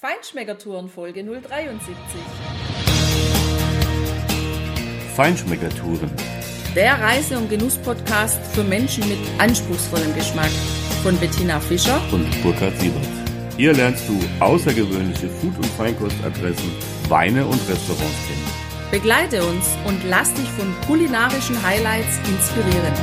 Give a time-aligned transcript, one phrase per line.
[0.00, 1.92] Feinschmeckertouren Folge 073.
[5.16, 6.08] Feinschmeckertouren.
[6.76, 10.52] Der Reise- und Genuss-Podcast für Menschen mit anspruchsvollem Geschmack
[11.02, 13.08] von Bettina Fischer und Burkhard Siebert.
[13.56, 16.70] Hier lernst du außergewöhnliche Food- und Feinkostadressen,
[17.08, 18.90] Weine und Restaurants kennen.
[18.92, 22.94] Begleite uns und lass dich von kulinarischen Highlights inspirieren.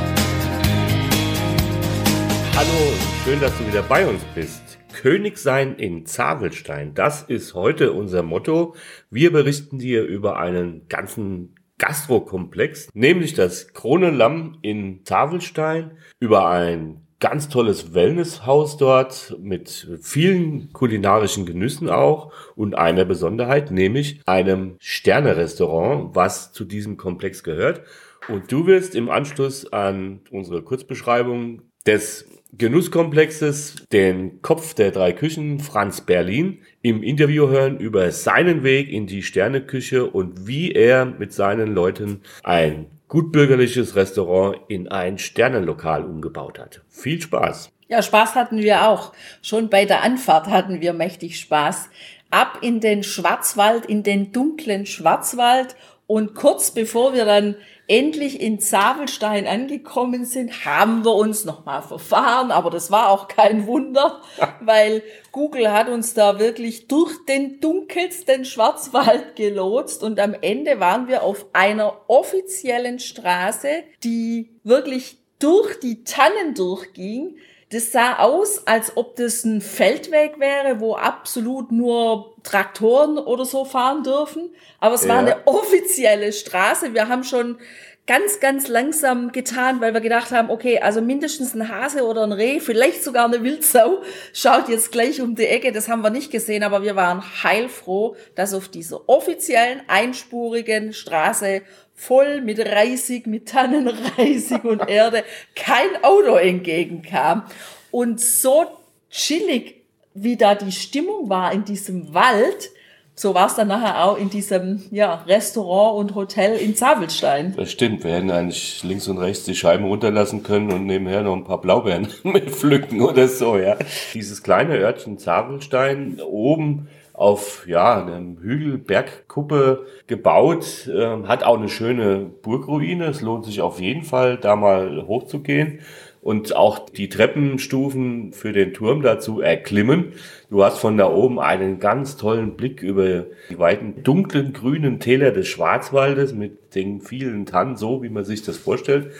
[2.54, 4.78] Hallo, schön, dass du wieder bei uns bist.
[4.96, 8.74] König sein in Zavelstein, das ist heute unser Motto.
[9.10, 17.50] Wir berichten dir über einen ganzen Gastrokomplex, nämlich das Kronenlamm in Zavelstein, über ein ganz
[17.50, 26.52] tolles Wellnesshaus dort mit vielen kulinarischen Genüssen auch und einer Besonderheit, nämlich einem Sternerestaurant, was
[26.52, 27.82] zu diesem Komplex gehört.
[28.28, 35.60] Und du wirst im Anschluss an unsere Kurzbeschreibung des Genusskomplexes den Kopf der drei Küchen,
[35.60, 41.32] Franz Berlin, im Interview hören über seinen Weg in die Sterneküche und wie er mit
[41.32, 46.82] seinen Leuten ein gutbürgerliches Restaurant in ein Sternenlokal umgebaut hat.
[46.88, 47.70] Viel Spaß!
[47.88, 49.12] Ja, Spaß hatten wir auch.
[49.42, 51.88] Schon bei der Anfahrt hatten wir mächtig Spaß.
[52.36, 55.74] Ab in den Schwarzwald, in den dunklen Schwarzwald.
[56.06, 57.56] Und kurz bevor wir dann
[57.88, 63.66] endlich in Zabelstein angekommen sind, haben wir uns nochmal verfahren, aber das war auch kein
[63.66, 64.20] Wunder,
[64.60, 70.02] weil Google hat uns da wirklich durch den dunkelsten Schwarzwald gelotst.
[70.02, 77.38] Und am Ende waren wir auf einer offiziellen Straße, die wirklich durch die Tannen durchging.
[77.70, 83.64] Das sah aus, als ob das ein Feldweg wäre, wo absolut nur Traktoren oder so
[83.64, 84.50] fahren dürfen.
[84.78, 85.08] Aber es ja.
[85.08, 86.94] war eine offizielle Straße.
[86.94, 87.58] Wir haben schon
[88.06, 92.32] ganz, ganz langsam getan, weil wir gedacht haben, okay, also mindestens ein Hase oder ein
[92.32, 95.72] Reh, vielleicht sogar eine Wildsau, schaut jetzt gleich um die Ecke.
[95.72, 101.62] Das haben wir nicht gesehen, aber wir waren heilfroh, dass auf dieser offiziellen, einspurigen Straße
[101.96, 105.24] voll mit Reisig, mit Tannenreisig und Erde
[105.56, 107.44] kein Auto entgegenkam.
[107.90, 108.66] Und so
[109.10, 109.82] chillig,
[110.14, 112.70] wie da die Stimmung war in diesem Wald,
[113.18, 117.54] so war es dann nachher auch in diesem ja, Restaurant und Hotel in Zabelstein.
[117.56, 121.34] Das stimmt, wir hätten eigentlich links und rechts die Scheiben runterlassen können und nebenher noch
[121.34, 123.78] ein paar Blaubeeren mit pflücken oder so, ja.
[124.12, 131.70] Dieses kleine Örtchen Zabelstein oben auf ja einem Hügel Bergkuppe gebaut, äh, hat auch eine
[131.70, 133.06] schöne Burgruine.
[133.06, 135.80] Es lohnt sich auf jeden Fall, da mal hochzugehen
[136.20, 140.12] und auch die Treppenstufen für den Turm dazu erklimmen.
[140.50, 145.30] Du hast von da oben einen ganz tollen Blick über die weiten dunklen grünen Täler
[145.30, 149.12] des Schwarzwaldes mit den vielen Tannen, so wie man sich das vorstellt.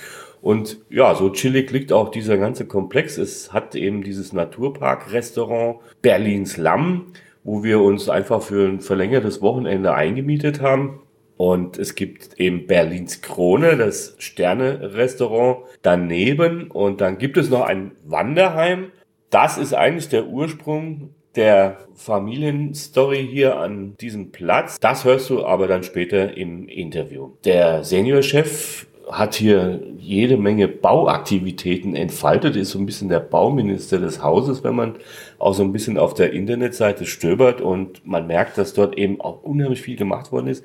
[0.42, 3.16] Und ja, so chillig liegt auch dieser ganze Komplex.
[3.16, 7.12] Es hat eben dieses Naturpark-Restaurant Berlins Lamm,
[7.46, 11.00] wo wir uns einfach für ein verlängertes Wochenende eingemietet haben.
[11.36, 16.70] Und es gibt eben Berlins Krone, das Sterne-Restaurant daneben.
[16.70, 18.90] Und dann gibt es noch ein Wanderheim.
[19.30, 24.80] Das ist eigentlich der Ursprung der Familienstory hier an diesem Platz.
[24.80, 27.30] Das hörst du aber dann später im Interview.
[27.44, 34.22] Der Seniorchef hat hier jede Menge Bauaktivitäten entfaltet, ist so ein bisschen der Bauminister des
[34.22, 34.96] Hauses, wenn man
[35.38, 39.42] auch so ein bisschen auf der Internetseite stöbert und man merkt, dass dort eben auch
[39.42, 40.64] unheimlich viel gemacht worden ist.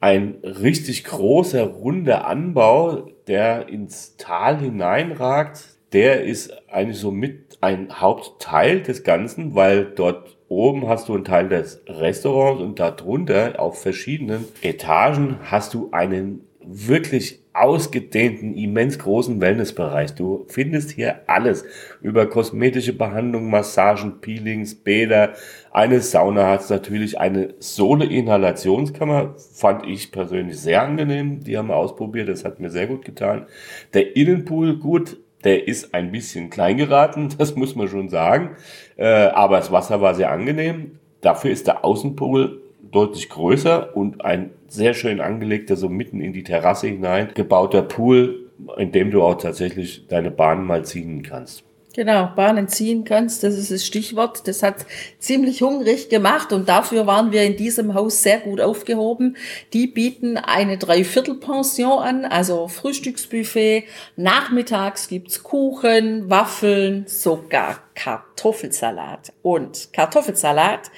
[0.00, 8.00] Ein richtig großer, runder Anbau, der ins Tal hineinragt, der ist eigentlich so mit ein
[8.00, 13.80] Hauptteil des Ganzen, weil dort oben hast du einen Teil des Restaurants und darunter auf
[13.80, 20.14] verschiedenen Etagen hast du einen wirklich ausgedehnten, immens großen Wellnessbereich.
[20.14, 21.64] Du findest hier alles
[22.00, 25.34] über kosmetische Behandlung, Massagen, Peelings, Bäder.
[25.70, 29.34] Eine Sauna hat natürlich eine Sohle-Inhalationskammer.
[29.54, 31.40] Fand ich persönlich sehr angenehm.
[31.44, 32.28] Die haben wir ausprobiert.
[32.28, 33.46] Das hat mir sehr gut getan.
[33.92, 38.56] Der Innenpool, gut, der ist ein bisschen klein geraten, das muss man schon sagen.
[38.96, 40.98] Äh, aber das Wasser war sehr angenehm.
[41.20, 42.61] Dafür ist der Außenpool
[42.92, 48.50] deutlich größer und ein sehr schön angelegter, so mitten in die Terrasse hinein gebauter Pool,
[48.76, 51.64] in dem du auch tatsächlich deine Bahnen mal ziehen kannst.
[51.94, 54.48] Genau, Bahnen ziehen kannst, das ist das Stichwort.
[54.48, 54.86] Das hat
[55.18, 59.36] ziemlich hungrig gemacht und dafür waren wir in diesem Haus sehr gut aufgehoben.
[59.74, 63.84] Die bieten eine Dreiviertelpension an, also Frühstücksbuffet.
[64.16, 69.34] Nachmittags gibt's Kuchen, Waffeln, sogar Kartoffelsalat.
[69.42, 70.90] Und Kartoffelsalat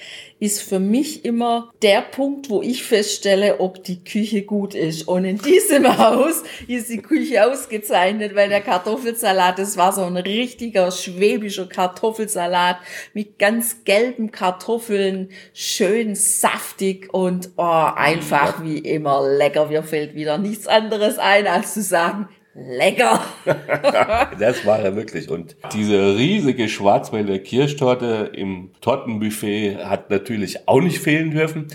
[0.45, 5.09] ist für mich immer der Punkt, wo ich feststelle, ob die Küche gut ist.
[5.09, 10.19] Und in diesem Haus ist die Küche ausgezeichnet, weil der Kartoffelsalat, das war so ein
[10.19, 12.77] richtiger schwäbischer Kartoffelsalat
[13.15, 19.67] mit ganz gelben Kartoffeln, schön saftig und oh, einfach wie immer lecker.
[19.67, 23.21] Mir fällt wieder nichts anderes ein, als zu sagen, Lecker!
[24.39, 25.29] das war er wirklich.
[25.29, 31.67] Und diese riesige Schwarzwälder Kirschtorte im Tortenbuffet hat natürlich auch nicht fehlen dürfen.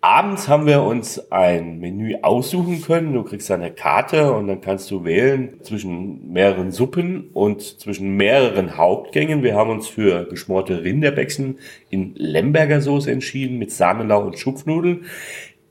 [0.00, 3.14] Abends haben wir uns ein Menü aussuchen können.
[3.14, 8.76] Du kriegst eine Karte und dann kannst du wählen zwischen mehreren Suppen und zwischen mehreren
[8.76, 9.42] Hauptgängen.
[9.42, 11.58] Wir haben uns für geschmorte Rinderbäckchen
[11.90, 15.06] in Lemberger Soße entschieden mit Sahnelau und Schupfnudeln.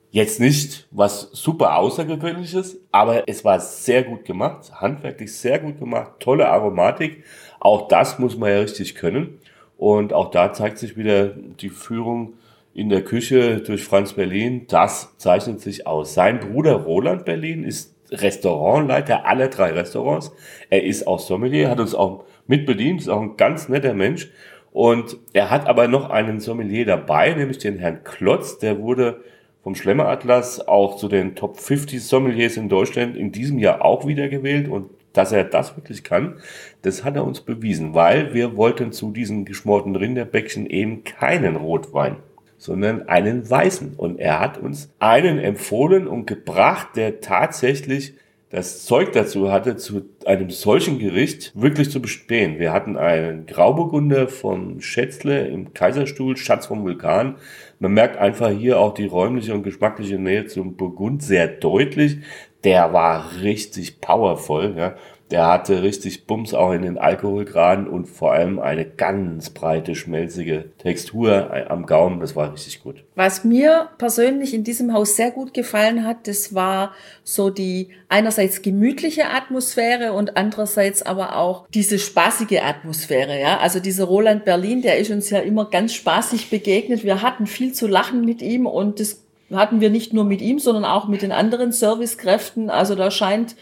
[0.10, 6.14] Jetzt nicht was super Außergewöhnliches, aber es war sehr gut gemacht, handwerklich sehr gut gemacht,
[6.20, 7.24] tolle Aromatik.
[7.60, 9.40] Auch das muss man ja richtig können.
[9.78, 12.34] Und auch da zeigt sich wieder die Führung
[12.74, 14.66] in der Küche durch Franz Berlin.
[14.68, 16.14] Das zeichnet sich aus.
[16.14, 20.32] Sein Bruder Roland Berlin ist Restaurantleiter aller drei Restaurants.
[20.70, 24.30] Er ist auch Sommelier, hat uns auch mitbedient, ist auch ein ganz netter Mensch.
[24.72, 29.22] Und er hat aber noch einen Sommelier dabei, nämlich den Herrn Klotz, der wurde
[29.68, 34.30] vom Schlemmeratlas auch zu den Top 50 Sommeliers in Deutschland in diesem Jahr auch wieder
[34.30, 36.38] gewählt und dass er das wirklich kann,
[36.84, 42.16] das hat er uns bewiesen, weil wir wollten zu diesen geschmorten Rinderbäckchen eben keinen Rotwein,
[42.58, 43.96] sondern einen weißen.
[43.98, 48.14] Und er hat uns einen empfohlen und gebracht, der tatsächlich
[48.50, 52.60] das Zeug dazu hatte, zu einem solchen Gericht wirklich zu bestehen.
[52.60, 57.36] Wir hatten einen Grauburgunder vom Schätzle im Kaiserstuhl, Schatz vom Vulkan.
[57.80, 62.20] Man merkt einfach hier auch die räumliche und geschmackliche Nähe zum Burgund sehr deutlich.
[62.64, 64.76] Der war richtig powerful.
[64.78, 64.96] Ja.
[65.30, 70.70] Der hatte richtig Bums auch in den Alkoholgraden und vor allem eine ganz breite, schmelzige
[70.78, 72.22] Textur am Gaumen.
[72.22, 73.04] Das war richtig gut.
[73.16, 76.94] Was mir persönlich in diesem Haus sehr gut gefallen hat, das war
[77.24, 83.40] so die einerseits gemütliche Atmosphäre und andererseits aber auch diese spaßige Atmosphäre.
[83.40, 87.04] Ja, also dieser Roland Berlin, der ist uns ja immer ganz spaßig begegnet.
[87.04, 90.60] Wir hatten viel zu lachen mit ihm und das hatten wir nicht nur mit ihm,
[90.60, 92.70] sondern auch mit den anderen Servicekräften.
[92.70, 93.56] Also da scheint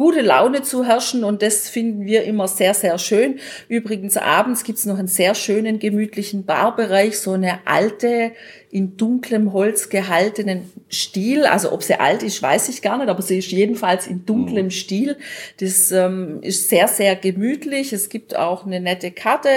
[0.00, 3.38] gute Laune zu herrschen und das finden wir immer sehr, sehr schön.
[3.68, 8.32] Übrigens abends gibt's noch einen sehr schönen, gemütlichen Barbereich, so eine alte,
[8.70, 11.44] in dunklem Holz gehaltenen Stil.
[11.44, 14.66] Also ob sie alt ist, weiß ich gar nicht, aber sie ist jedenfalls in dunklem
[14.66, 14.70] mhm.
[14.70, 15.18] Stil.
[15.58, 17.92] Das ähm, ist sehr, sehr gemütlich.
[17.92, 19.50] Es gibt auch eine nette Karte.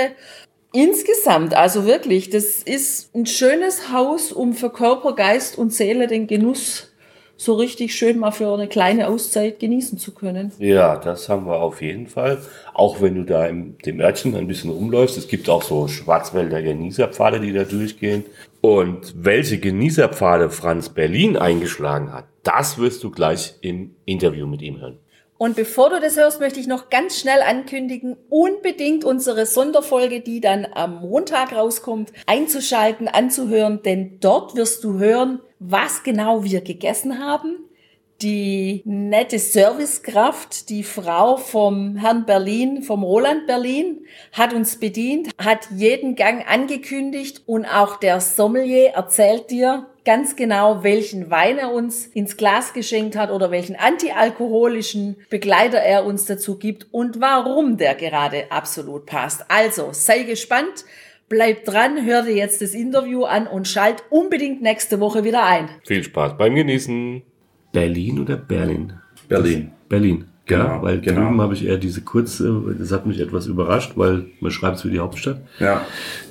[0.73, 6.27] Insgesamt, also wirklich, das ist ein schönes Haus, um für Körper, Geist und Seele den
[6.27, 6.92] Genuss
[7.43, 10.51] so richtig schön mal für eine kleine Auszeit genießen zu können.
[10.59, 12.41] Ja, das haben wir auf jeden Fall.
[12.73, 15.17] Auch wenn du da im dem Örtchen ein bisschen rumläufst.
[15.17, 18.23] Es gibt auch so Schwarzwälder Genießerpfade, die da durchgehen.
[18.61, 24.79] Und welche Genießerpfade Franz Berlin eingeschlagen hat, das wirst du gleich im Interview mit ihm
[24.79, 24.99] hören.
[25.37, 30.39] Und bevor du das hörst, möchte ich noch ganz schnell ankündigen, unbedingt unsere Sonderfolge, die
[30.39, 37.19] dann am Montag rauskommt, einzuschalten, anzuhören, denn dort wirst du hören, was genau wir gegessen
[37.19, 37.57] haben.
[38.21, 45.67] Die nette Servicekraft, die Frau vom Herrn Berlin, vom Roland Berlin, hat uns bedient, hat
[45.75, 52.07] jeden Gang angekündigt und auch der Sommelier erzählt dir ganz genau, welchen Wein er uns
[52.07, 57.95] ins Glas geschenkt hat oder welchen antialkoholischen Begleiter er uns dazu gibt und warum der
[57.95, 59.45] gerade absolut passt.
[59.49, 60.85] Also sei gespannt.
[61.29, 65.69] Bleib dran, hör dir jetzt das Interview an und schalt unbedingt nächste Woche wieder ein.
[65.83, 67.23] Viel Spaß beim Genießen.
[67.71, 68.93] Berlin oder Berlin?
[69.27, 69.71] Berlin.
[69.89, 70.25] Berlin.
[70.45, 71.21] Genau, ja, weil genau.
[71.21, 74.85] drüben habe ich eher diese kurze, das hat mich etwas überrascht, weil man schreibt es
[74.85, 75.41] wie die Hauptstadt.
[75.59, 75.85] Ja.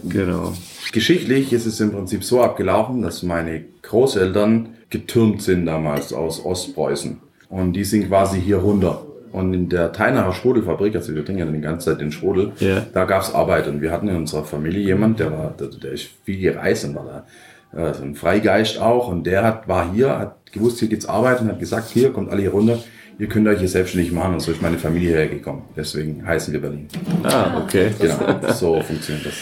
[0.04, 0.52] Genau.
[0.92, 7.18] Geschichtlich ist es im Prinzip so abgelaufen, dass meine Großeltern getürmt sind damals aus Ostpreußen.
[7.49, 9.06] Und die sind quasi hier runter.
[9.32, 12.84] Und in der Teinacher Schrodelfabrik, also wir trinken ja die ganze Zeit den Schrodel, Ja.
[12.92, 13.66] da gab's Arbeit.
[13.68, 16.94] Und wir hatten in unserer Familie jemand, der war, der, der ist viel gereist und
[16.94, 17.25] war
[17.72, 19.08] da, äh, so ein Freigeist auch.
[19.08, 22.42] Und der hat, war hier, hat gewusst, hier geht's arbeiten, hat gesagt, hier, kommt alle
[22.42, 22.78] hier runter,
[23.18, 24.34] ihr könnt euch hier selbstständig machen.
[24.34, 25.62] Und so ist meine Familie hergekommen.
[25.75, 26.88] Deswegen heißen wir Berlin.
[27.22, 27.90] Ah, okay.
[27.99, 28.16] Genau,
[28.52, 29.34] so funktioniert das.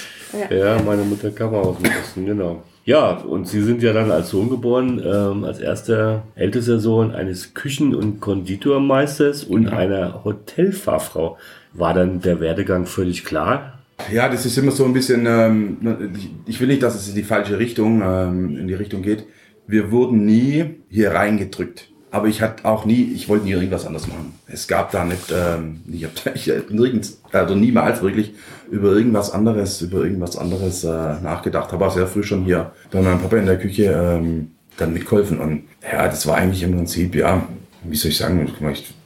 [0.51, 2.63] Ja, meine Mutter kam auch aus dem Osten, genau.
[2.85, 7.55] Ja, und Sie sind ja dann als Sohn geboren, ähm, als erster ältester Sohn eines
[7.55, 11.37] Küchen- und Konditormeisters und einer Hotelfachfrau.
[11.73, 13.79] War dann der Werdegang völlig klar?
[14.13, 15.77] Ja, das ist immer so ein bisschen, ähm,
[16.17, 19.25] ich- ich will nicht, dass es in die falsche Richtung, ähm, in die Richtung geht.
[19.67, 21.91] Wir wurden nie hier reingedrückt.
[22.11, 24.35] Aber ich hatte auch nie, ich wollte nie irgendwas anderes machen.
[24.47, 28.35] Es gab da nicht, ähm, ich habe ich hab nirgends, also niemals wirklich
[28.71, 30.89] über irgendwas anderes, über irgendwas anderes äh,
[31.23, 31.73] nachgedacht.
[31.73, 35.39] Habe auch sehr früh schon hier bei meinem Papa in der Küche ähm, dann mitgeholfen.
[35.39, 37.47] Und ja, das war eigentlich im Prinzip, ja,
[37.85, 38.51] wie soll ich sagen,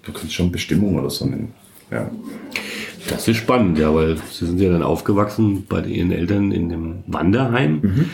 [0.02, 1.52] du kannst schon Bestimmung oder so nennen.
[1.90, 2.10] Ja.
[3.08, 7.02] Das ist spannend, ja, weil Sie sind ja dann aufgewachsen bei Ihren Eltern in dem
[7.06, 7.80] Wanderheim.
[7.82, 8.10] Mhm.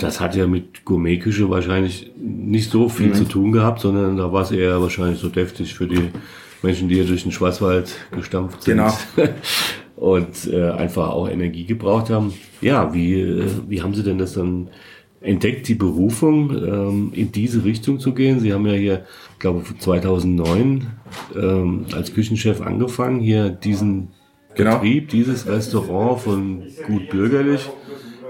[0.00, 3.14] Das hat ja mit Gourmetküche wahrscheinlich nicht so viel mhm.
[3.14, 6.08] zu tun gehabt, sondern da war es eher wahrscheinlich so deftig für die
[6.62, 8.78] Menschen, die ja durch den Schwarzwald gestampft sind.
[8.78, 8.92] Genau.
[9.96, 12.32] und äh, einfach auch Energie gebraucht haben.
[12.62, 14.68] Ja, wie, äh, wie haben Sie denn das dann
[15.20, 18.40] entdeckt, die Berufung, ähm, in diese Richtung zu gehen?
[18.40, 19.04] Sie haben ja hier,
[19.38, 20.86] glaube 2009
[21.36, 24.08] ähm, als Küchenchef angefangen, hier diesen
[24.54, 24.76] genau.
[24.76, 27.68] Betrieb, dieses Restaurant von gut bürgerlich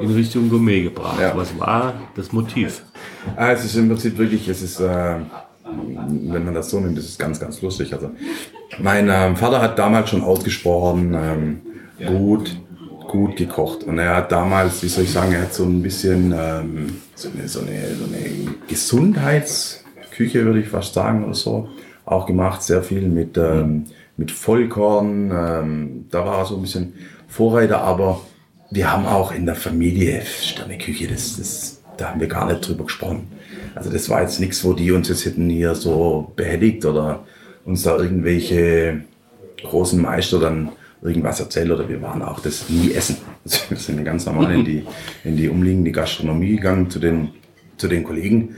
[0.01, 1.21] in Richtung Gourmet gebracht.
[1.21, 1.37] Ja.
[1.37, 2.83] Was war das Motiv?
[3.37, 5.17] Ah, es ist im Prinzip wirklich, es ist, äh,
[5.65, 7.93] wenn man das so nimmt, das ist ganz, ganz lustig.
[7.93, 8.11] Also,
[8.79, 11.61] mein ähm, Vater hat damals schon ausgesprochen, ähm,
[12.07, 12.57] gut,
[13.09, 13.85] gut gekocht.
[13.85, 17.29] Und er hat damals, wie soll ich sagen, er hat so ein bisschen ähm, so,
[17.29, 21.69] eine, so, eine, so eine Gesundheitsküche, würde ich fast sagen, oder so,
[22.05, 22.63] auch gemacht.
[22.63, 23.85] Sehr viel mit, ähm,
[24.17, 25.31] mit Vollkorn.
[25.31, 26.95] Ähm, da war er so ein bisschen
[27.29, 28.21] Vorreiter, aber
[28.71, 32.85] wir haben auch in der Familie Sterneküche, das, das, da haben wir gar nicht drüber
[32.85, 33.29] gesprochen.
[33.75, 37.25] Also das war jetzt nichts, wo die uns jetzt hätten hier so behelligt oder
[37.65, 39.03] uns da irgendwelche
[39.63, 40.71] großen Meister dann
[41.03, 43.17] irgendwas erzählt oder wir waren auch das nie essen.
[43.43, 44.85] Also wir sind ganz normal in die,
[45.25, 47.31] in die umliegende Gastronomie gegangen zu den,
[47.79, 48.55] zu den Kollegen,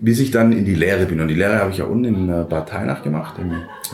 [0.00, 1.20] bis ich dann in die Lehre bin.
[1.20, 3.36] Und die Lehre habe ich ja unten in äh, Bad Teinach gemacht.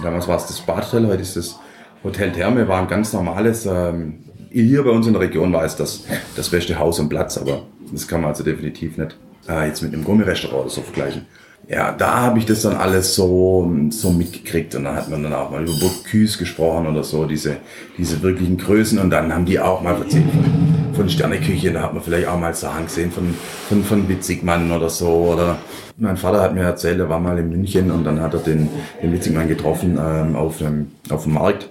[0.03, 1.61] damals war es das Badhotel, heute ist das
[2.03, 5.77] Hotel Therme, war ein ganz normales ähm, hier bei uns in der Region war es
[5.77, 6.05] das,
[6.37, 9.17] das beste Haus und Platz, aber das kann man also definitiv nicht
[9.49, 11.27] äh, jetzt mit einem Gourmet-Restaurant oder so vergleichen.
[11.69, 15.33] Ja, da habe ich das dann alles so, so mitgekriegt und dann hat man dann
[15.33, 17.59] auch mal über Bocuse gesprochen oder so, diese,
[17.97, 21.95] diese wirklichen Größen und dann haben die auch mal erzählt von, von Sterneküche, da hat
[21.95, 23.35] man vielleicht auch mal Sachen gesehen von,
[23.69, 25.59] von, von Witzigmann oder so oder
[25.97, 28.69] mein Vater hat mir erzählt, er war mal in München und dann hat er den,
[29.01, 31.69] den Witzigmann getroffen ähm, auf, dem, auf dem Markt,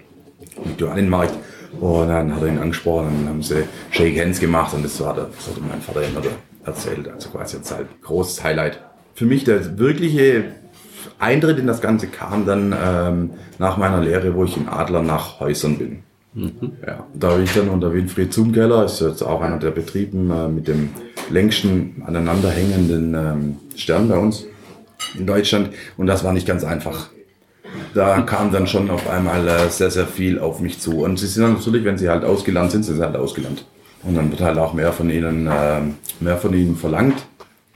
[0.64, 1.34] im Dualenmarkt
[1.80, 5.00] und dann hat er ihn angesprochen und dann haben sie Shake Hands gemacht und das,
[5.02, 6.22] war der, das hatte mein Vater immer
[6.66, 7.08] erzählt.
[7.08, 8.80] Also quasi jetzt halt großes Highlight.
[9.16, 10.46] Für mich der wirkliche
[11.20, 15.40] Eintritt in das Ganze kam dann ähm, nach meiner Lehre, wo ich in Adler nach
[15.40, 16.00] Häusern bin.
[16.34, 16.72] Mhm.
[16.86, 20.48] Ja, da bin ich dann unter Winfried Zumkeller, ist jetzt auch einer der Betrieben äh,
[20.48, 20.90] mit dem
[21.30, 24.46] längsten aneinanderhängenden ähm, Stern bei uns
[25.18, 25.72] in Deutschland.
[25.98, 27.10] Und das war nicht ganz einfach
[27.94, 31.04] da kam dann schon auf einmal äh, sehr, sehr viel auf mich zu.
[31.04, 33.66] Und sie sind dann natürlich, wenn sie halt ausgelernt sind, sind sie halt ausgelernt.
[34.04, 35.82] Und dann wird halt auch mehr von ihnen, äh,
[36.20, 37.26] mehr von ihnen verlangt.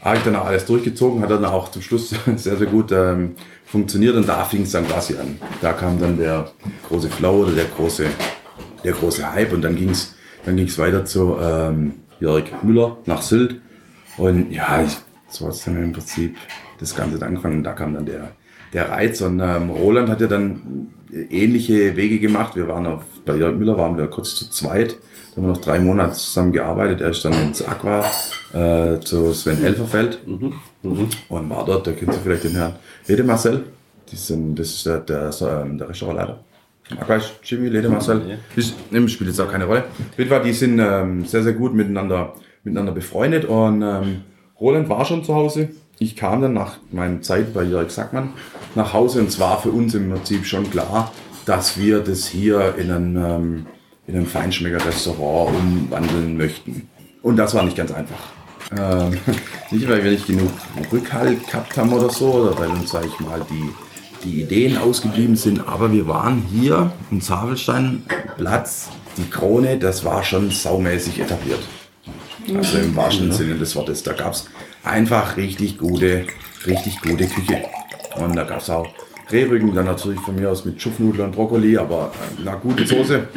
[0.02, 3.36] Habe ich dann auch alles durchgezogen, hat dann auch zum Schluss sehr, sehr gut ähm,
[3.66, 5.38] funktioniert und da fing es dann quasi an.
[5.62, 6.52] Da kam dann der
[6.88, 8.06] große Flow oder der große,
[8.84, 13.22] der große Hype und dann ging es dann ging's weiter zu ähm, Jörg Müller nach
[13.22, 13.62] Sylt.
[14.18, 14.98] Und ja, ich,
[15.30, 16.38] so hat es dann im Prinzip
[16.80, 17.64] das Ganze dann angefangen.
[17.64, 18.32] Da kam dann der,
[18.74, 19.22] der Reiz.
[19.22, 20.90] Und ähm, Roland hat ja dann
[21.30, 22.56] ähnliche Wege gemacht.
[22.56, 24.98] Wir waren auf, bei Jörg Müller waren wir kurz zu zweit.
[25.32, 27.02] Da haben wir noch drei Monate zusammen gearbeitet.
[27.02, 28.06] Er ist dann ins Aqua
[28.54, 30.54] äh, zu Sven Elferfeld mhm.
[30.84, 31.08] Mhm.
[31.30, 32.76] und war dort, da kennt ihr vielleicht den Herrn
[33.08, 33.64] Lede Marcel.
[34.12, 36.44] Die sind, das ist der, der, ähm, der Restaurantleiter.
[37.00, 38.22] Aqua ist Jimmy, Lede Marcel.
[38.56, 39.08] Ja.
[39.08, 39.86] spielt jetzt auch keine Rolle.
[40.30, 44.22] Auf die sind ähm, sehr, sehr gut miteinander, miteinander befreundet und ähm,
[44.60, 45.70] Roland war schon zu Hause
[46.04, 48.34] ich kam dann nach meiner Zeit bei Jörg Sackmann
[48.76, 51.12] nach Hause und es war für uns im Prinzip schon klar,
[51.46, 53.66] dass wir das hier in ein, ähm,
[54.08, 56.90] in ein Feinschmecker-Restaurant umwandeln möchten.
[57.22, 58.20] Und das war nicht ganz einfach.
[58.78, 59.18] Ähm,
[59.72, 60.52] nicht, weil wir nicht genug
[60.92, 63.70] Rückhalt gehabt haben oder so, oder weil uns, sage ich mal, die,
[64.24, 68.04] die Ideen ausgeblieben sind, aber wir waren hier im Zavelstein
[68.38, 71.60] Platz, die Krone, das war schon saumäßig etabliert.
[72.56, 74.04] Also im wahrsten Sinne des Wortes.
[74.04, 74.50] Da gab es
[74.84, 76.26] einfach richtig gute,
[76.66, 77.64] richtig gute Küche.
[78.16, 78.88] Und da gab es auch
[79.32, 83.28] Rehrücken, dann natürlich von mir aus mit Schupfnudeln und Brokkoli, aber eine gute Soße.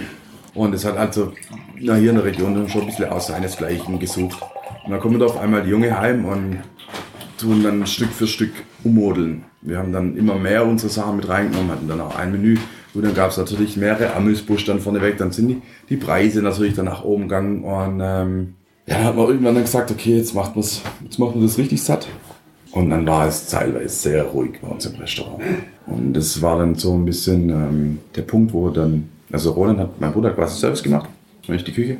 [0.54, 1.32] Und es hat also
[1.78, 4.38] na, hier in der Region schon ein bisschen aus seinesgleichen gesucht.
[4.84, 6.58] Und dann kommen da auf einmal die Junge heim und
[7.38, 9.44] tun dann Stück für Stück ummodeln.
[9.60, 12.56] Wir haben dann immer mehr unsere Sachen mit reingenommen, hatten dann auch ein Menü.
[12.94, 15.18] Und dann gab es natürlich mehrere Amüsbusch dann vorneweg.
[15.18, 17.62] Dann sind die, die Preise natürlich dann nach oben gegangen.
[17.62, 18.54] Und ähm,
[18.86, 21.82] ja, hat man irgendwann dann gesagt, okay, jetzt macht man's, jetzt macht man das richtig
[21.82, 22.08] satt.
[22.72, 25.42] Und dann war es teilweise sehr ruhig bei uns im Restaurant.
[25.86, 30.00] Und das war dann so ein bisschen ähm, der Punkt, wo dann, also Roland hat,
[30.00, 31.08] mein Bruder hat quasi Service gemacht,
[31.46, 31.96] nämlich die Küche.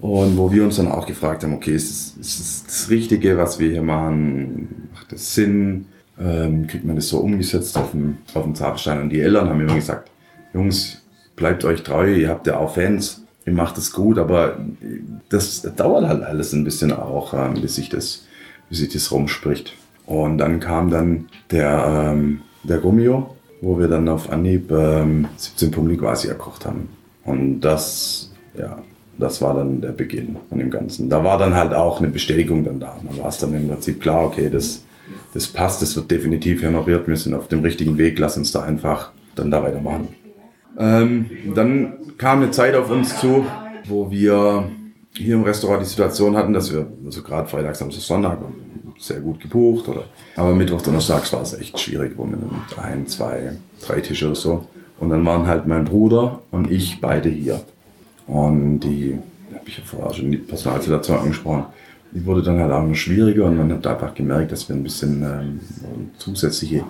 [0.00, 3.36] Und wo wir uns dann auch gefragt haben, okay, ist das, ist das, das Richtige,
[3.36, 4.88] was wir hier machen?
[4.94, 5.86] Macht das Sinn?
[6.20, 9.00] ähm, kriegt man das so umgesetzt auf dem, auf dem Zapfstein.
[9.00, 10.10] Und die Eltern haben immer gesagt,
[10.52, 11.02] Jungs,
[11.36, 14.58] bleibt euch treu, ihr habt ja auch Fans, ihr macht es gut, aber
[15.28, 18.26] das dauert halt alles ein bisschen auch, ähm, bis sich das,
[18.68, 19.74] bis sich das rumspricht.
[20.06, 25.70] Und dann kam dann der, ähm, der Gummio, wo wir dann auf Anhieb ähm, 17
[25.70, 26.88] Punkte quasi erkocht haben.
[27.24, 28.78] Und das, ja,
[29.18, 31.08] das war dann der Beginn von dem Ganzen.
[31.08, 32.98] Da war dann halt auch eine Bestätigung dann da.
[33.08, 34.82] Da war es dann im Prinzip klar, okay, das,
[35.34, 38.62] das passt, das wird definitiv honoriert, wir sind auf dem richtigen Weg, lass uns da
[38.62, 40.08] einfach dann da weitermachen.
[40.78, 43.46] Ähm, dann kam eine Zeit auf uns zu,
[43.88, 44.68] wo wir
[45.16, 48.38] hier im Restaurant die Situation hatten, dass wir, also gerade Freitag, Samstag, Sonntag,
[48.98, 50.04] sehr gut gebucht, oder,
[50.36, 52.38] aber Mittwoch, Donnerstags war es echt schwierig, wo mit
[52.76, 54.66] ein, zwei, drei Tische oder so.
[54.98, 57.62] Und dann waren halt mein Bruder und ich beide hier.
[58.26, 59.18] Und die,
[59.54, 61.64] habe ich ja vorher schon die Personalsituation angesprochen,
[62.12, 64.82] die wurde dann halt auch immer schwieriger und man hat einfach gemerkt, dass wir ein
[64.82, 65.60] bisschen ähm,
[66.18, 66.84] zusätzliche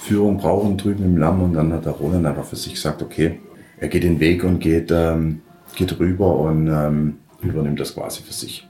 [0.00, 3.38] Führung brauchen drüben im Lamm und dann hat der Roland einfach für sich gesagt, okay,
[3.82, 5.42] er geht den Weg und geht, ähm,
[5.74, 8.68] geht rüber und ähm, übernimmt das quasi für sich.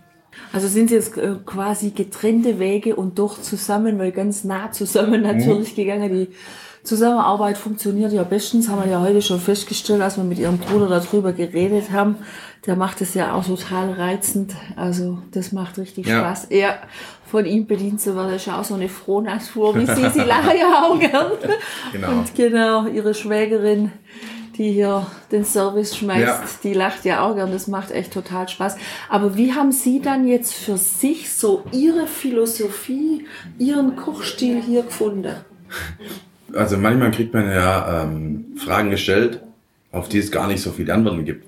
[0.54, 5.20] Also sind sie jetzt äh, quasi getrennte Wege und doch zusammen, weil ganz nah zusammen
[5.22, 5.76] natürlich mhm.
[5.76, 6.12] gegangen.
[6.12, 6.28] Die
[6.82, 10.88] Zusammenarbeit funktioniert ja bestens, haben wir ja heute schon festgestellt, als wir mit ihrem Bruder
[10.88, 12.16] darüber geredet haben.
[12.64, 14.54] Der macht es ja auch total reizend.
[14.76, 16.20] Also das macht richtig ja.
[16.20, 16.46] Spaß.
[16.50, 16.76] Ja,
[17.26, 20.56] von ihm bedient zu werden, ist ja auch so eine Frohnatur, wie sie, sie lachen
[20.58, 21.32] ja auch gern.
[21.92, 22.08] Genau.
[22.12, 23.92] Und genau, ihre Schwägerin,
[24.56, 26.44] die hier den Service schmeißt, ja.
[26.62, 27.52] die lacht ja auch gern.
[27.52, 28.76] Das macht echt total Spaß.
[29.08, 33.26] Aber wie haben Sie dann jetzt für sich so Ihre Philosophie,
[33.58, 35.34] Ihren Kochstil hier gefunden?
[36.54, 39.40] Also manchmal kriegt man ja ähm, Fragen gestellt,
[39.90, 41.46] auf die es gar nicht so viele Antworten gibt.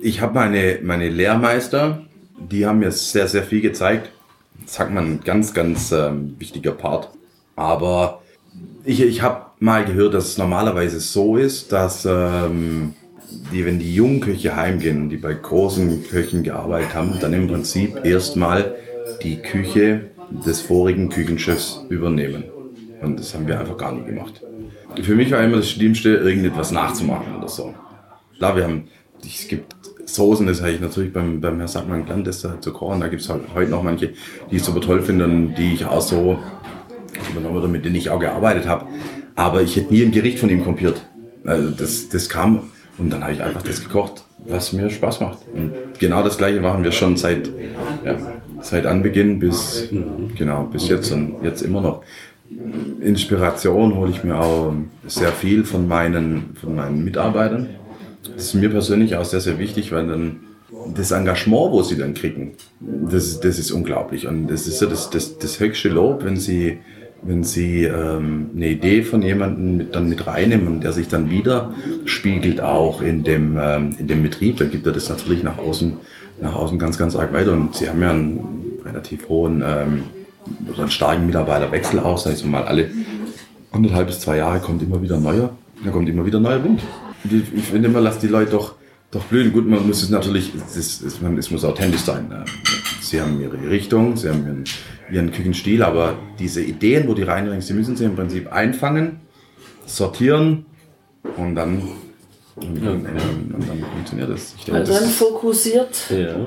[0.00, 2.02] Ich habe meine, meine Lehrmeister,
[2.38, 4.10] die haben mir sehr, sehr viel gezeigt.
[4.62, 7.10] Das sagt man, ein ganz, ganz ähm, wichtiger Part.
[7.56, 8.22] Aber
[8.84, 12.96] ich, ich habe mal gehört, dass es normalerweise so ist, dass ähm,
[13.28, 18.04] die, wenn die jungen Köche heimgehen, die bei großen Köchen gearbeitet haben, dann im Prinzip
[18.04, 18.74] erstmal
[19.22, 22.54] die Küche des vorigen Küchenchefs übernehmen.
[23.00, 24.44] Und das haben wir einfach gar nicht gemacht.
[25.00, 27.74] Für mich war immer das Schlimmste, irgendetwas nachzumachen oder so.
[28.38, 28.88] Klar, wir haben,
[29.24, 33.00] es gibt Soßen, das habe ich natürlich beim, beim Herrn Sackmann gelernt, das zu kochen.
[33.00, 34.14] Da gibt es halt heute noch manche,
[34.50, 36.44] die ich super toll finde und die ich auch so
[37.30, 38.86] übernommen oder mit denen ich auch gearbeitet habe.
[39.34, 41.04] Aber ich hätte nie ein Gericht von ihm kopiert.
[41.44, 45.38] Also das, das kam und dann habe ich einfach das gekocht, was mir Spaß macht.
[45.52, 47.50] Und genau das gleiche machen wir schon seit,
[48.04, 48.16] ja,
[48.60, 49.88] seit Anbeginn bis,
[50.36, 52.02] genau, bis jetzt und jetzt immer noch.
[53.00, 54.74] Inspiration hole ich mir auch
[55.06, 57.68] sehr viel von meinen, von meinen Mitarbeitern.
[58.36, 60.40] Das ist mir persönlich auch sehr, sehr wichtig, weil dann
[60.94, 64.26] das Engagement, wo sie dann kriegen, das, das ist unglaublich.
[64.26, 66.78] Und das ist ja das, das, das höchste Lob, wenn sie,
[67.26, 71.30] wenn sie ähm, eine Idee von jemandem mit, dann mit reinnehmen und der sich dann
[71.30, 75.58] wieder spiegelt auch in dem, ähm, in dem Betrieb, dann gibt er das natürlich nach
[75.58, 75.94] außen,
[76.40, 77.52] nach außen ganz, ganz arg weiter.
[77.52, 80.02] Und sie haben ja einen relativ hohen ähm,
[80.70, 82.26] oder einen starken Mitarbeiterwechsel aus.
[82.26, 82.90] Also mal alle
[83.72, 85.50] anderthalb bis zwei Jahre kommt immer wieder neuer,
[85.84, 86.80] da kommt immer wieder neuer Wind.
[87.24, 88.74] Ich finde immer, lass die Leute doch,
[89.14, 89.52] doch blühen.
[89.52, 92.44] Gut, man muss es natürlich, es, es, es muss authentisch sein.
[93.00, 94.64] Sie haben ihre Richtung, sie haben ihren,
[95.10, 99.20] ihren Küchenstil, aber diese Ideen, wo die reinbringen, sie müssen sie im Prinzip einfangen,
[99.86, 100.66] sortieren
[101.36, 101.82] und dann
[102.56, 104.54] und, und, und, und, dann funktioniert das.
[104.56, 106.46] Ich denke, also dann fokussiert ja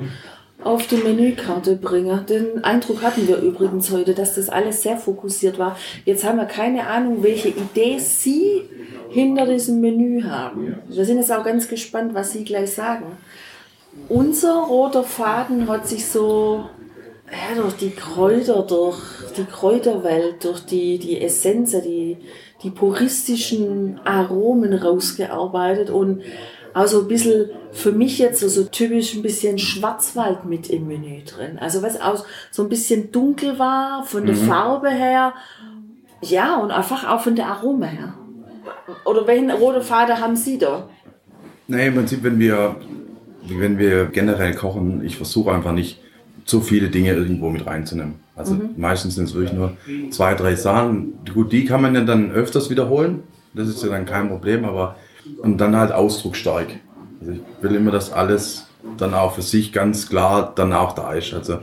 [0.62, 2.24] auf die Menükarte bringe.
[2.28, 5.76] Den Eindruck hatten wir übrigens heute, dass das alles sehr fokussiert war.
[6.04, 8.62] Jetzt haben wir keine Ahnung, welche Idee Sie
[9.08, 10.78] hinter diesem Menü haben.
[10.88, 13.04] Wir sind jetzt auch ganz gespannt, was Sie gleich sagen.
[14.08, 16.68] Unser roter Faden hat sich so
[17.30, 18.98] ja, durch die Kräuter, durch
[19.36, 22.18] die Kräuterwelt, durch die, die Essenz, die,
[22.62, 26.22] die puristischen Aromen rausgearbeitet und
[26.74, 31.22] also ein bisschen für mich jetzt so, so typisch ein bisschen Schwarzwald mit im Menü
[31.24, 31.58] drin.
[31.58, 34.46] Also was auch so ein bisschen dunkel war von der mhm.
[34.46, 35.34] Farbe her.
[36.20, 38.14] Ja, und einfach auch von der Aroma her.
[39.04, 40.88] Oder welchen roten Faden haben Sie da?
[41.66, 42.76] Nein, im Prinzip, wenn wir,
[43.48, 46.00] wenn wir generell kochen, ich versuche einfach nicht
[46.44, 48.14] zu viele Dinge irgendwo mit reinzunehmen.
[48.34, 48.70] Also mhm.
[48.76, 49.76] meistens sind es wirklich nur
[50.10, 51.18] zwei, drei Sachen.
[51.32, 53.22] Gut, die kann man ja dann öfters wiederholen.
[53.52, 54.96] Das ist ja dann kein Problem, aber
[55.42, 56.68] und dann halt ausdrucksstark.
[57.20, 61.12] Also ich will immer, dass alles dann auch für sich ganz klar dann auch da
[61.12, 61.34] ist.
[61.34, 61.58] Also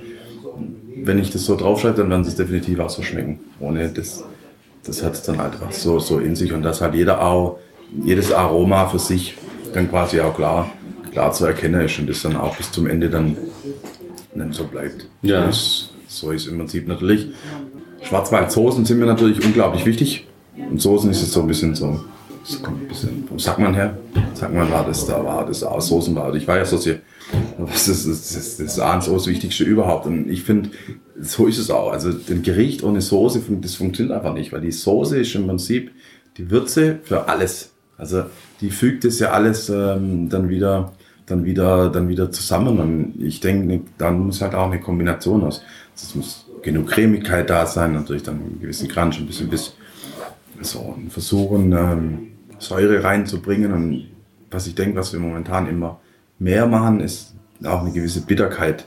[0.98, 3.40] wenn ich das so draufschreibe, dann werden sie es definitiv auch so schmecken.
[3.60, 4.24] Ohne das,
[4.86, 7.60] das hat es dann halt einfach so, so in sich und dass halt jeder auch,
[8.04, 9.38] jedes Aroma für sich
[9.74, 10.70] dann quasi auch klar,
[11.12, 13.38] klar zu erkennen ist und das dann auch bis zum Ende dann,
[14.34, 15.08] dann so bleibt.
[15.22, 15.46] Ja.
[15.46, 17.30] Das, so ist im Prinzip natürlich
[18.06, 20.28] Schwarzwaldsoßen sind mir natürlich unglaublich wichtig.
[20.56, 22.00] Und Soßen ist jetzt so ein bisschen so,
[22.48, 23.98] das kommt ein bisschen vom Sackmann her.
[24.34, 26.34] Sackmann war das, da war das aus Soßen war.
[26.36, 27.00] Ich war ja so sehr,
[27.58, 30.06] das ist das, das, das A das Wichtigste überhaupt.
[30.06, 30.70] Und ich finde,
[31.20, 31.92] so ist es auch.
[31.92, 35.92] Also ein Gericht ohne Soße, das funktioniert einfach nicht, weil die Soße ist im Prinzip
[36.38, 37.72] die Würze für alles.
[37.98, 38.24] Also
[38.62, 40.94] die fügt es ja alles ähm, dann wieder
[41.26, 42.80] dann wieder, dann wieder zusammen.
[42.80, 45.64] Und ich denke, ne, dann muss halt auch eine Kombination aus.
[45.96, 49.76] Es muss genug Cremigkeit da sein, natürlich dann einen gewissen Crunch, ein bisschen bis
[50.62, 52.28] so versuchen, ähm,
[52.60, 53.74] Säure reinzubringen.
[53.74, 54.08] Und
[54.52, 56.00] was ich denke, was wir momentan immer
[56.40, 58.86] mehr machen, ist auch eine gewisse Bitterkeit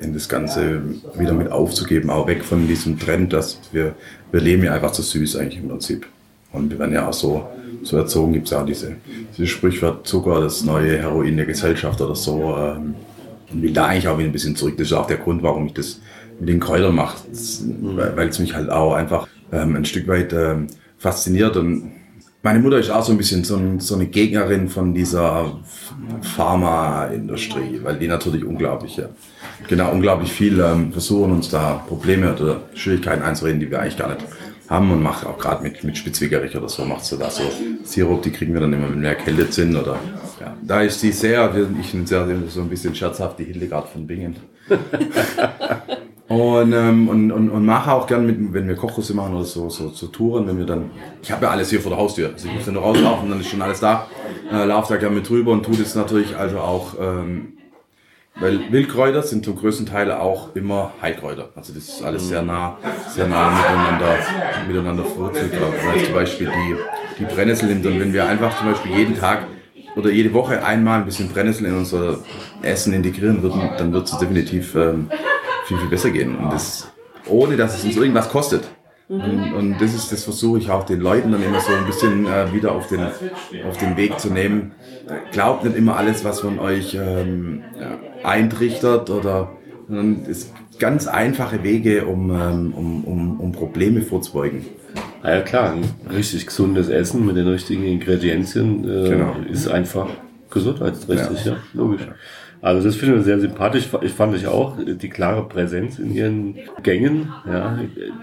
[0.00, 0.82] in das Ganze
[1.16, 3.94] wieder mit aufzugeben, auch weg von diesem Trend, dass wir,
[4.30, 6.06] wir leben ja einfach zu süß eigentlich im Prinzip.
[6.52, 7.46] Und wir werden ja auch so,
[7.82, 8.96] so erzogen, gibt es ja auch diese,
[9.36, 12.56] diese Sprichwort Zucker, das neue Heroin der Gesellschaft oder so.
[12.56, 12.94] Ähm,
[13.52, 14.76] und will da eigentlich auch wieder ein bisschen zurück.
[14.76, 16.00] Das ist auch der Grund, warum ich das
[16.38, 17.18] mit den Kräutern mache,
[18.14, 20.66] weil es mich halt auch einfach ähm, ein Stück weit ähm,
[20.98, 21.56] fasziniert.
[21.56, 21.92] Und
[22.46, 25.58] meine Mutter ist auch so ein bisschen so, so eine Gegnerin von dieser
[26.22, 29.08] Pharmaindustrie, weil die natürlich unglaublich, ja,
[29.66, 34.14] genau, unglaublich viel ähm, versuchen, uns da Probleme oder Schwierigkeiten einzureden, die wir eigentlich gar
[34.14, 34.24] nicht
[34.68, 37.42] haben und macht auch gerade mit, mit Spitzwegerich oder so, macht sie da so
[37.82, 39.98] Sirup, die kriegen wir dann immer, wenn wir erkältet sind oder,
[40.38, 40.56] ja.
[40.62, 44.36] Da ist sie sehr, ich bin sehr, so ein bisschen scherzhaft, die Hildegard von Bingen.
[46.36, 49.70] Und, ähm, und, und, und mache auch gern mit, wenn wir Kochkurse machen oder so,
[49.70, 50.90] so, so Touren, wenn wir dann,
[51.22, 53.40] ich habe ja alles hier vor der Haustür, also ich muss dann nur rauslaufen, dann
[53.40, 54.06] ist schon alles da,
[54.52, 57.54] äh, laufe da gern mit drüber und tue das natürlich also auch, ähm,
[58.38, 61.48] weil Wildkräuter sind zum größten Teil auch immer Heilkräuter.
[61.56, 62.76] Also das ist alles sehr nah,
[63.08, 64.18] sehr nah miteinander,
[64.68, 65.52] miteinander verwurzelt.
[65.54, 66.76] Also zum Beispiel die,
[67.18, 69.46] die Brennnessel nimmt und wenn wir einfach zum Beispiel jeden Tag
[69.96, 72.18] oder jede Woche einmal ein bisschen Brennnessel in unser
[72.60, 75.08] Essen integrieren würden, dann wird es definitiv ähm,
[75.66, 76.36] viel, viel besser gehen.
[76.36, 76.90] Und das,
[77.26, 78.64] ohne dass es uns irgendwas kostet.
[79.08, 82.26] Und, und das ist, das versuche ich auch den Leuten dann immer so ein bisschen
[82.26, 83.02] äh, wieder auf den,
[83.68, 84.72] auf den Weg zu nehmen.
[85.30, 87.62] Glaubt nicht immer alles, was man euch ähm,
[88.24, 89.52] eintrichtert oder
[90.28, 94.66] es ganz einfache Wege, um, ähm, um, um, um Probleme vorzubeugen.
[95.22, 99.36] Ah ja klar, ein richtig gesundes Essen mit den richtigen Ingredienzien äh, genau.
[99.50, 100.08] ist einfach
[100.50, 102.02] gesundheitsträchtig, ja, ja logisch.
[102.62, 103.88] Also das finde ich sehr sympathisch.
[104.00, 107.78] Ich fand ich auch die klare Präsenz in ihren Gängen, ja,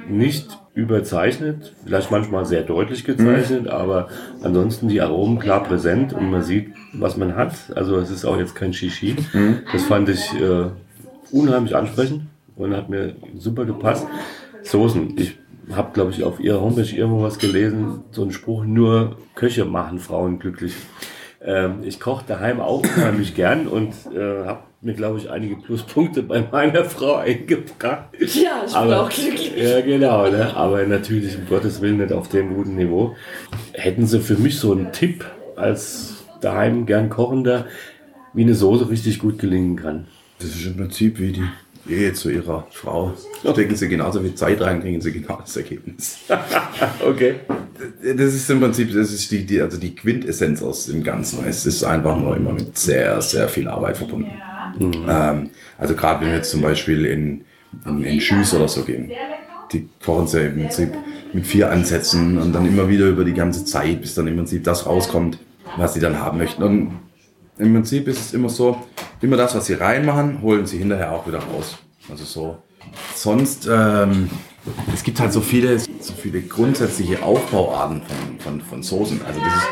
[0.10, 3.70] nicht überzeichnet, vielleicht manchmal sehr deutlich gezeichnet, mhm.
[3.70, 4.08] aber
[4.42, 7.54] ansonsten die Aromen klar präsent und man sieht, was man hat.
[7.76, 9.16] Also es ist auch jetzt kein Shishi.
[9.34, 9.60] Mhm.
[9.72, 10.66] Das fand ich äh,
[11.32, 12.24] unheimlich ansprechend
[12.56, 14.08] und hat mir super gepasst.
[14.64, 15.38] Soßen, ich
[15.72, 20.00] habe glaube ich auf ihrer Homepage irgendwo was gelesen, so ein Spruch, nur Köche machen
[20.00, 20.74] Frauen glücklich.
[21.46, 26.24] Ähm, ich koche daheim auch unheimlich gern und äh, habe mir, glaube ich, einige Pluspunkte
[26.24, 28.10] bei meiner Frau eingebracht.
[28.20, 29.54] Ja, ich bin auch glücklich.
[29.58, 30.30] Ja, genau.
[30.30, 30.56] Ne?
[30.56, 33.16] Aber natürlich, um Gottes Willen, nicht auf dem guten Niveau.
[33.74, 35.26] Hätten Sie für mich so einen Tipp
[35.56, 37.66] als daheim gern Kochender,
[38.34, 40.08] wie eine Soße richtig gut gelingen kann?
[40.40, 41.48] Das ist im Prinzip wie die
[41.88, 43.14] Ehe zu ihrer Frau.
[43.40, 46.20] Stecken Sie genauso viel Zeit rein, kriegen Sie genau das Ergebnis.
[47.06, 47.36] okay.
[48.02, 51.46] Das ist im Prinzip, das ist die, die, also die Quintessenz aus dem Ganzen.
[51.46, 54.32] Es ist einfach nur immer mit sehr, sehr viel Arbeit verbunden.
[54.80, 55.06] Mhm.
[55.08, 57.46] Ähm, also gerade wenn wir jetzt zum Beispiel in,
[57.86, 59.12] in, in Schüss oder so gehen,
[59.74, 60.94] die kochen sie im Prinzip
[61.34, 64.64] mit vier Ansätzen und dann immer wieder über die ganze Zeit, bis dann im Prinzip
[64.64, 65.40] das rauskommt,
[65.78, 66.64] was sie dann haben möchten.
[66.64, 66.92] Und
[67.58, 68.78] im Prinzip ist es immer so,
[69.22, 71.78] immer das, was sie reinmachen, holen sie hinterher auch wieder raus.
[72.10, 72.58] Also so.
[73.16, 74.30] Sonst, ähm,
[74.94, 79.22] es gibt halt so viele, so viele grundsätzliche Aufbauarten von, von, von Soßen.
[79.26, 79.68] Also das ist,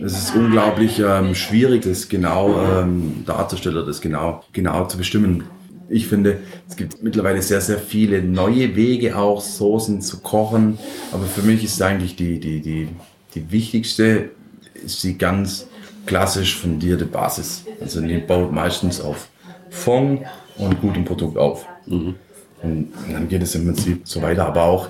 [0.00, 5.44] das ist unglaublich ähm, schwierig, das genau ähm, darzustellen, das genau, genau zu bestimmen.
[5.88, 6.38] Ich finde,
[6.68, 10.78] es gibt mittlerweile sehr, sehr viele neue Wege auch, Soßen zu kochen.
[11.12, 12.88] Aber für mich ist eigentlich die, die, die,
[13.34, 14.30] die wichtigste,
[14.84, 15.66] ist die ganz
[16.08, 17.64] klassisch fundierte Basis.
[17.80, 19.28] Also die baut meistens auf
[19.70, 20.22] Fond
[20.56, 21.66] und gutem Produkt auf.
[21.86, 22.14] Mhm.
[22.62, 24.46] Und dann geht es im Prinzip so weiter.
[24.46, 24.88] Aber auch,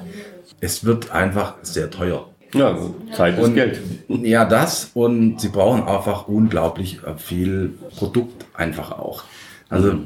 [0.60, 2.28] es wird einfach sehr teuer.
[2.54, 2.78] Ja,
[3.14, 3.80] Zeit ist und, Geld.
[4.08, 9.24] Ja, das und sie brauchen einfach unglaublich viel Produkt einfach auch.
[9.68, 9.98] Also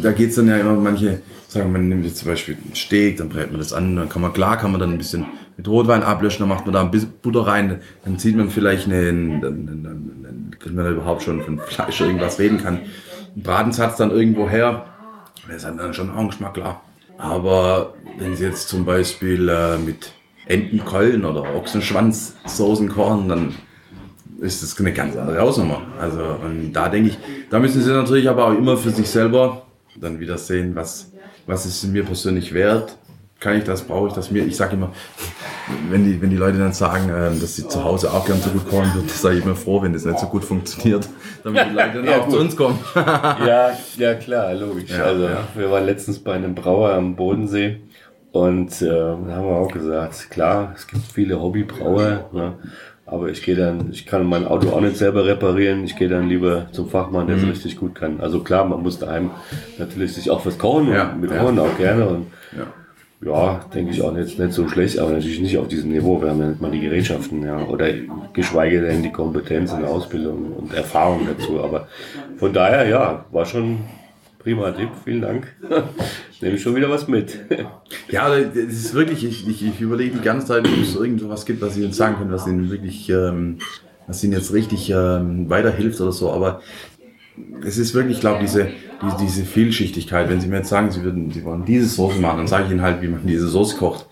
[0.00, 3.18] da geht es dann ja immer, manche sagen, man nimmt jetzt zum Beispiel einen Steak,
[3.18, 5.68] dann brät man das an, dann kann man, klar kann man dann ein bisschen mit
[5.68, 9.40] Rotwein ablöschen, dann macht man da ein bisschen Butter rein, dann sieht man vielleicht einen,
[9.40, 12.80] dann, kriegt man überhaupt schon von Fleisch irgendwas reden kann.
[13.36, 14.86] Ein Bratensatz dann irgendwo her,
[15.46, 16.82] das ist dann schon auch ein Geschmack, klar.
[17.18, 20.12] Aber wenn Sie jetzt zum Beispiel äh, mit
[20.46, 23.54] Entenkeulen oder Ochsenschwanzsoßen kochen, dann
[24.40, 25.82] ist das eine ganz andere Hausnummer.
[26.00, 27.18] Also, und da denke ich,
[27.50, 31.12] da müssen Sie natürlich aber auch immer für sich selber dann wieder sehen, was,
[31.46, 32.98] was ist mir persönlich wert,
[33.42, 34.44] kann ich das, brauche ich das mir.
[34.46, 34.92] Ich sage immer,
[35.90, 38.50] wenn die, wenn die Leute dann sagen, ähm, dass sie zu Hause auch gern so
[38.50, 41.08] gut kochen würden, sage ich immer froh, wenn das nicht so gut funktioniert,
[41.44, 42.34] damit die Leute dann Ja, auch gut.
[42.34, 42.78] zu uns kommen.
[42.94, 44.90] Ja, ja klar, logisch.
[44.90, 45.44] Ja, also ja.
[45.56, 47.80] wir waren letztens bei einem Brauer am Bodensee
[48.30, 52.54] und äh, da haben wir auch gesagt, klar, es gibt viele Hobbybrauer, ne?
[53.06, 56.28] aber ich gehe dann, ich kann mein Auto auch nicht selber reparieren, ich gehe dann
[56.28, 58.20] lieber zum Fachmann, der es richtig gut kann.
[58.20, 59.30] Also klar, man muss daheim
[59.78, 61.42] natürlich sich auch was kochen Ja, und ja.
[61.42, 62.26] Ohren auch gerne und
[62.56, 62.66] Ja.
[63.24, 66.20] Ja, denke ich auch nicht, nicht so schlecht, aber natürlich nicht auf diesem Niveau.
[66.20, 67.86] Wir haben ja nicht mal die Gerätschaften, ja, oder
[68.32, 71.62] geschweige denn die Kompetenz und Ausbildung und Erfahrung dazu.
[71.62, 71.86] Aber
[72.36, 73.78] von daher, ja, war schon
[74.40, 74.88] prima Tipp.
[75.04, 75.46] Vielen Dank.
[76.40, 77.38] Nehme ich schon wieder was mit.
[78.10, 81.46] Ja, das ist wirklich, ich, ich, ich überlege die ganze Zeit, ob es irgend was
[81.46, 83.58] gibt, was ich Ihnen sagen können, was Ihnen wirklich, ähm,
[84.08, 86.60] was Ihnen jetzt richtig ähm, weiterhilft oder so, aber
[87.64, 88.68] es ist wirklich, ich glaube, diese,
[89.02, 92.38] diese, diese Vielschichtigkeit, wenn Sie mir jetzt sagen, Sie würden, Sie wollen diese Soße machen,
[92.38, 94.06] dann sage ich Ihnen halt, wie man diese Soße kocht.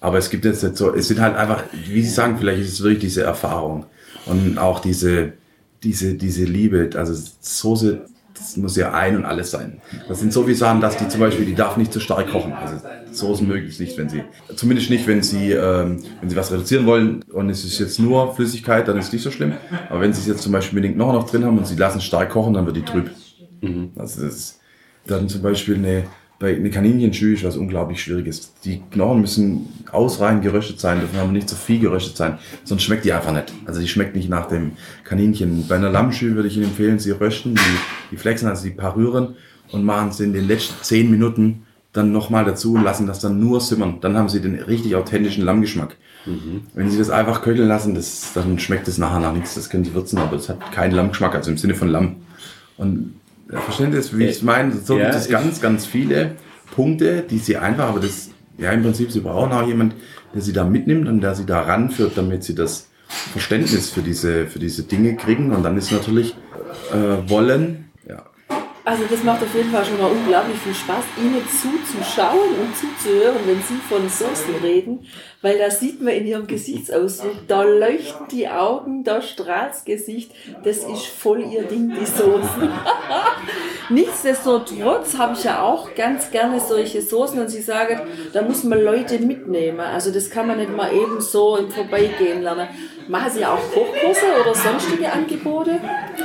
[0.00, 2.72] Aber es gibt jetzt nicht so, es sind halt einfach, wie Sie sagen, vielleicht ist
[2.72, 3.86] es wirklich diese Erfahrung
[4.26, 5.32] und auch diese,
[5.82, 8.06] diese, diese Liebe, also Soße,
[8.40, 9.80] das muss ja ein und alles sein.
[10.08, 12.52] Das sind so wie Sachen, dass die zum Beispiel, die darf nicht zu stark kochen.
[12.54, 12.76] Also
[13.12, 14.22] Soßen möglichst nicht, wenn sie,
[14.56, 18.34] zumindest nicht, wenn sie, ähm, wenn sie was reduzieren wollen und es ist jetzt nur
[18.34, 19.54] Flüssigkeit, dann ist es nicht so schlimm.
[19.88, 22.00] Aber wenn sie es jetzt zum Beispiel unbedingt noch, noch drin haben und sie lassen
[22.00, 23.10] stark kochen, dann wird die trüb.
[23.96, 24.60] Also das ist
[25.06, 26.04] dann zum Beispiel eine,
[26.40, 28.54] bei eine Kaninchenschü ist was unglaublich Schwieriges.
[28.64, 33.04] Die Knochen müssen ausreichend geröstet sein, dürfen aber nicht zu viel geröstet sein, sonst schmeckt
[33.04, 33.52] die einfach nicht.
[33.66, 34.72] Also die schmeckt nicht nach dem
[35.04, 35.68] Kaninchen.
[35.68, 39.36] Bei einer Lammschü würde ich Ihnen empfehlen, Sie rösten, die, die flexen, also die parüren
[39.70, 43.38] und machen sie in den letzten zehn Minuten dann nochmal dazu und lassen das dann
[43.38, 43.98] nur simmern.
[44.00, 45.96] Dann haben Sie den richtig authentischen Lammgeschmack.
[46.74, 49.54] Wenn Sie das einfach köcheln lassen, das, dann schmeckt es nachher nach nichts.
[49.54, 52.16] Das können Sie würzen, aber es hat keinen Lammgeschmack, also im Sinne von Lamm.
[52.76, 53.19] Und
[53.50, 54.72] das, wie ich es meine?
[54.72, 56.36] So Ja, gibt es ganz, ganz viele
[56.74, 59.94] Punkte, die Sie einfach, aber das, ja, im Prinzip, Sie brauchen auch jemand,
[60.34, 62.88] der Sie da mitnimmt und der Sie da ranführt, damit Sie das
[63.32, 65.52] Verständnis für diese, für diese Dinge kriegen.
[65.52, 66.34] Und dann ist natürlich
[66.92, 67.89] äh, Wollen,
[68.82, 73.36] Also das macht auf jeden Fall schon mal unglaublich viel Spaß, Ihnen zuzuschauen und zuzuhören,
[73.44, 75.06] wenn Sie von Soßen reden,
[75.42, 80.32] weil da sieht man in Ihrem Gesichtsausdruck, da leuchten die Augen, da strahlt's Gesicht,
[80.64, 82.70] das ist voll Ihr Ding, die Soßen.
[83.90, 88.00] Nichtsdestotrotz habe ich ja auch ganz gerne solche Soßen und Sie sagen,
[88.32, 92.42] da muss man Leute mitnehmen, also das kann man nicht mal eben so im Vorbeigehen
[92.42, 92.68] lernen.
[93.08, 95.80] Machen Sie auch Kochkurse oder sonstige Angebote?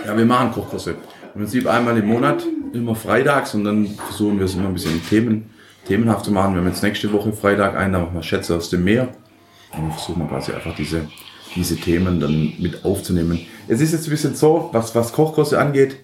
[0.06, 0.96] Ja, wir machen Kochkurse.
[1.36, 5.06] Im Prinzip einmal im Monat, immer freitags und dann versuchen wir es immer ein bisschen
[5.06, 5.50] Themen,
[5.86, 6.54] themenhaft zu machen.
[6.54, 9.10] Wir haben jetzt nächste Woche Freitag einen, da machen wir Schätze aus dem Meer.
[9.74, 11.10] Und dann versuchen wir quasi einfach diese,
[11.54, 13.42] diese Themen dann mit aufzunehmen.
[13.68, 15.98] Es ist jetzt ein bisschen so, was, was Kochkurse angeht.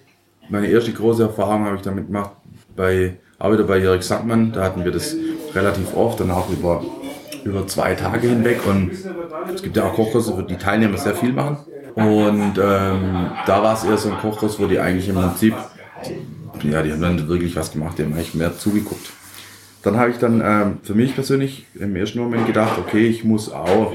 [0.50, 2.32] Meine erste große Erfahrung habe ich damit gemacht
[2.76, 4.52] bei, auch wieder bei Jörg Sackmann.
[4.52, 5.16] Da hatten wir das
[5.54, 6.84] relativ oft, dann auch über,
[7.42, 8.66] über zwei Tage hinweg.
[8.66, 8.90] Und
[9.54, 11.56] es gibt ja auch Kochkurse, wo die Teilnehmer sehr viel machen.
[11.94, 15.54] Und ähm, da war es eher so ein Kochkurs, wo die eigentlich im Prinzip,
[16.62, 19.10] ja, die haben dann wirklich was gemacht, die haben eigentlich mehr zugeguckt.
[19.82, 23.52] Dann habe ich dann ähm, für mich persönlich im ersten Moment gedacht, okay, ich muss
[23.52, 23.92] auch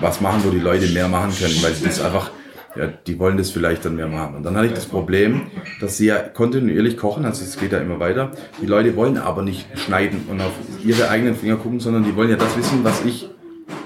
[0.00, 2.30] was machen, wo die Leute mehr machen können, weil sie das einfach,
[2.74, 4.34] ja, die wollen das vielleicht dann mehr machen.
[4.34, 5.42] Und dann hatte ich das Problem,
[5.80, 8.32] dass sie ja kontinuierlich kochen, also es geht ja immer weiter.
[8.60, 10.52] Die Leute wollen aber nicht schneiden und auf
[10.84, 13.30] ihre eigenen Finger gucken, sondern die wollen ja das wissen, was ich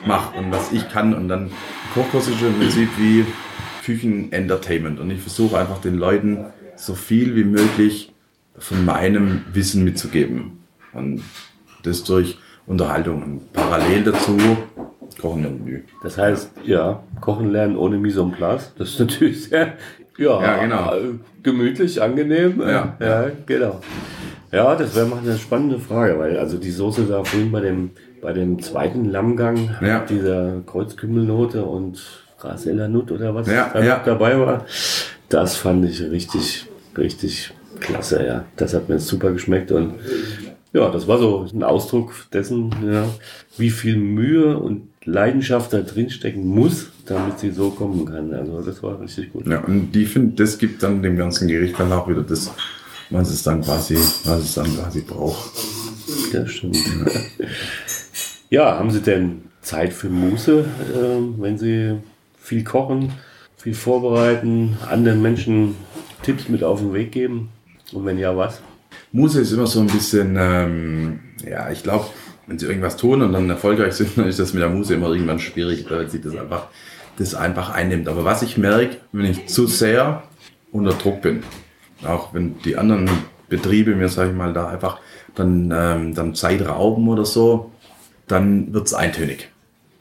[0.06, 1.14] mache und was ich kann.
[1.14, 1.50] Und dann
[1.94, 3.24] Kochkurs ist im Prinzip wie
[3.84, 5.00] Küchen-Entertainment.
[5.00, 8.12] Und ich versuche einfach den Leuten so viel wie möglich
[8.58, 10.64] von meinem Wissen mitzugeben.
[10.92, 11.22] Und
[11.82, 13.22] das durch Unterhaltung.
[13.22, 14.36] Und parallel dazu
[15.20, 15.82] kochen im Menü.
[16.02, 18.72] Das heißt, ja, kochen lernen ohne Mise en place.
[18.78, 19.74] Das ist natürlich sehr,
[20.18, 20.94] ja, Ja, genau.
[20.94, 21.00] äh,
[21.42, 22.60] gemütlich, angenehm.
[22.60, 22.96] Ja.
[23.00, 23.80] ja, genau.
[24.52, 27.90] Ja, das wäre mal eine spannende Frage, weil also die Soße da vorhin bei dem,
[28.24, 30.00] bei dem zweiten Lammgang, Ja.
[30.00, 32.02] mit dieser Kreuzkümmelnote und
[32.40, 34.02] Raseller Nut oder was Ja, da ja.
[34.04, 34.64] dabei war,
[35.28, 38.44] das fand ich richtig, richtig klasse, ja.
[38.56, 39.94] Das hat mir super geschmeckt und
[40.72, 43.04] ja, das war so ein Ausdruck dessen, ja,
[43.58, 48.32] wie viel Mühe und Leidenschaft da drin stecken muss, damit sie so kommen kann.
[48.32, 49.46] Also das war richtig gut.
[49.46, 52.50] Ja, und die finden, das gibt dann dem ganzen Gericht dann auch wieder das,
[53.10, 55.50] was es dann quasi, was es dann quasi braucht.
[56.32, 56.76] Das stimmt.
[56.76, 57.46] Ja,
[58.62, 60.64] haben Sie denn Zeit für Muße,
[60.94, 61.96] ähm, wenn Sie
[62.38, 63.12] viel kochen,
[63.56, 65.76] viel vorbereiten, anderen Menschen
[66.22, 67.50] Tipps mit auf den Weg geben?
[67.92, 68.60] Und wenn ja, was?
[69.12, 72.06] Muse ist immer so ein bisschen, ähm, ja, ich glaube,
[72.46, 75.10] wenn sie irgendwas tun und dann erfolgreich sind, dann ist das mit der Muse immer
[75.10, 76.66] irgendwann schwierig, weil sie das einfach,
[77.16, 78.08] das einfach einnimmt.
[78.08, 80.24] Aber was ich merke, wenn ich zu sehr
[80.72, 81.42] unter Druck bin,
[82.04, 83.08] auch wenn die anderen
[83.48, 84.98] Betriebe mir, sage ich mal, da einfach
[85.34, 87.70] dann, ähm, dann Zeit rauben oder so,
[88.26, 89.48] dann wird es eintönig.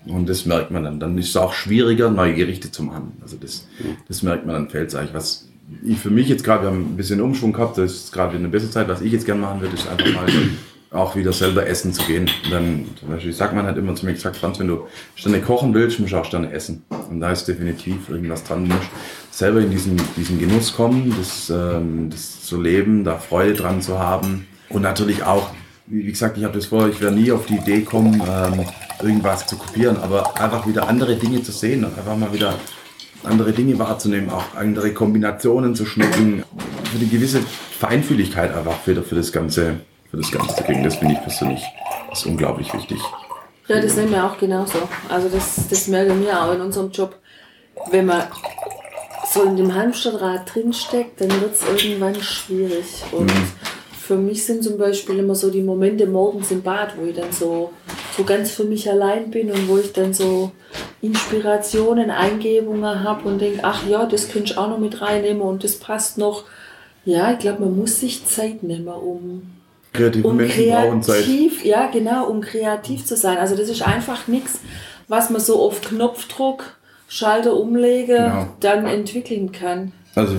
[0.06, 1.00] Und das merkt man dann.
[1.00, 3.14] Dann ist es auch schwieriger, neue Gerichte zu machen.
[3.22, 3.68] Also das,
[4.08, 5.14] das merkt man dann, fällt es eigentlich.
[5.14, 5.48] Was
[5.86, 8.50] ich für mich jetzt gerade, wir haben ein bisschen Umschwung gehabt, das ist gerade eine
[8.50, 8.88] bessere Zeit.
[8.88, 10.28] Was ich jetzt gerne machen würde, ist einfach mal
[10.92, 12.30] auch wieder selber essen zu gehen.
[12.52, 15.74] Dann, zum Beispiel, sagt man halt immer zu mir gesagt, Franz, wenn du Sterne kochen
[15.74, 16.84] willst, musst du auch Sterne essen.
[17.10, 18.68] Und da ist definitiv irgendwas dran.
[18.68, 18.90] Du musst
[19.32, 23.98] selber in diesen, diesen Genuss kommen, das, ähm, das zu leben, da Freude dran zu
[23.98, 24.48] haben.
[24.70, 25.52] Und natürlich auch,
[25.86, 28.66] wie gesagt, ich habe das vor, ich werde nie auf die Idee kommen, ähm,
[29.02, 32.56] irgendwas zu kopieren, aber einfach wieder andere Dinge zu sehen und einfach mal wieder
[33.24, 36.44] andere Dinge wahrzunehmen, auch andere Kombinationen zu schmecken,
[36.92, 37.42] für die gewisse
[37.80, 39.78] Feinfühligkeit einfach wieder für das Ganze,
[40.10, 40.84] für das Ganze zu kriegen.
[40.84, 41.62] Das finde ich persönlich
[42.14, 43.00] ist unglaublich wichtig.
[43.68, 44.88] Ja, das nehmen wir auch genauso.
[45.10, 47.16] Also das, das merken wir auch in unserem Job.
[47.92, 48.24] Wenn man
[49.34, 53.04] so in dem Hamsterrad drinsteckt, dann wird es irgendwann schwierig.
[53.12, 53.52] Und mhm.
[54.06, 57.32] Für mich sind zum Beispiel immer so die Momente morgens im Bad, wo ich dann
[57.32, 57.72] so
[58.18, 60.52] so ganz für mich allein bin und wo ich dann so
[61.02, 65.64] Inspirationen, Eingebungen habe und denke, ach ja, das könnte ich auch noch mit reinnehmen und
[65.64, 66.44] das passt noch.
[67.06, 69.44] Ja, ich glaube, man muss sich Zeit nehmen, um
[69.94, 71.64] Kreative um Menschen kreativ.
[71.64, 73.38] Ja, genau, um kreativ zu sein.
[73.38, 74.60] Also das ist einfach nichts,
[75.08, 78.48] was man so auf Knopfdruck, Schalter umlege, genau.
[78.60, 79.94] dann entwickeln kann.
[80.16, 80.36] Also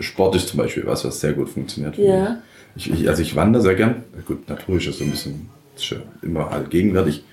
[0.00, 1.96] Sport ist zum Beispiel was, was sehr gut funktioniert.
[1.96, 2.38] Ja.
[2.76, 4.04] Ich, ich, also ich wandere sehr gern.
[4.26, 5.48] Gut, Natur ist so ein bisschen
[6.22, 7.24] immer allgegenwärtig.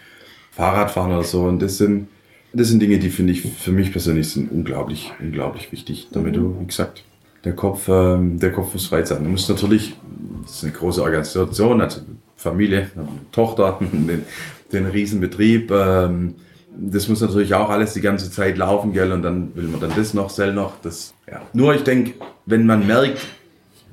[0.51, 1.43] Fahrradfahren oder so.
[1.43, 2.07] Und das sind,
[2.53, 6.07] das sind Dinge, die finde ich für mich persönlich sind unglaublich, unglaublich wichtig.
[6.11, 7.03] Damit du, wie gesagt,
[7.43, 9.23] der Kopf, ähm, der Kopf muss frei sein.
[9.23, 9.95] Du musst natürlich,
[10.43, 12.01] das ist eine große Organisation, also
[12.37, 12.89] Familie,
[13.31, 14.23] Tochter, den,
[14.71, 15.71] den Riesenbetrieb.
[15.71, 16.35] Ähm,
[16.75, 19.11] das muss natürlich auch alles die ganze Zeit laufen, gell?
[19.11, 20.79] Und dann will man dann das noch, sell noch.
[20.81, 21.41] Das, ja.
[21.53, 22.13] Nur ich denke,
[22.45, 23.19] wenn man merkt,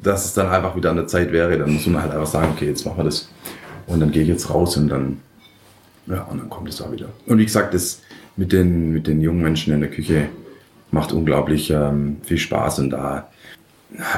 [0.02, 2.52] dass es dann einfach wieder an der Zeit wäre, dann muss man halt einfach sagen,
[2.54, 3.28] okay, jetzt machen wir das.
[3.86, 5.18] Und dann gehe ich jetzt raus und dann,
[6.06, 7.08] ja, und dann kommt es auch wieder.
[7.26, 8.00] Und wie gesagt, das
[8.36, 10.28] mit den, mit den jungen Menschen in der Küche
[10.90, 13.28] macht unglaublich ähm, viel Spaß und da,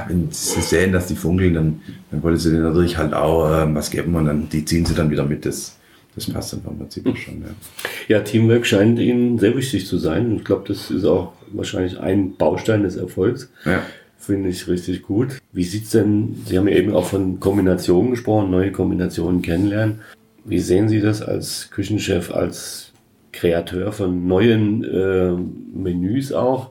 [0.07, 3.75] wenn sie sehen, dass die funkeln, dann, dann wollen sie denen natürlich halt auch ähm,
[3.75, 5.45] was geben und dann die ziehen sie dann wieder mit.
[5.45, 5.77] Das,
[6.15, 7.43] das passt dann vom Prinzip schon.
[7.43, 8.17] Ja.
[8.17, 10.37] ja, Teamwork scheint Ihnen sehr wichtig zu sein.
[10.37, 13.51] Ich glaube, das ist auch wahrscheinlich ein Baustein des Erfolgs.
[13.65, 13.83] Ja.
[14.19, 15.42] Finde ich richtig gut.
[15.53, 20.01] Wie sieht's denn, Sie haben ja eben auch von Kombinationen gesprochen, neue Kombinationen kennenlernen.
[20.45, 22.93] Wie sehen Sie das als Küchenchef, als
[23.33, 25.33] Kreateur von neuen äh,
[25.79, 26.71] Menüs auch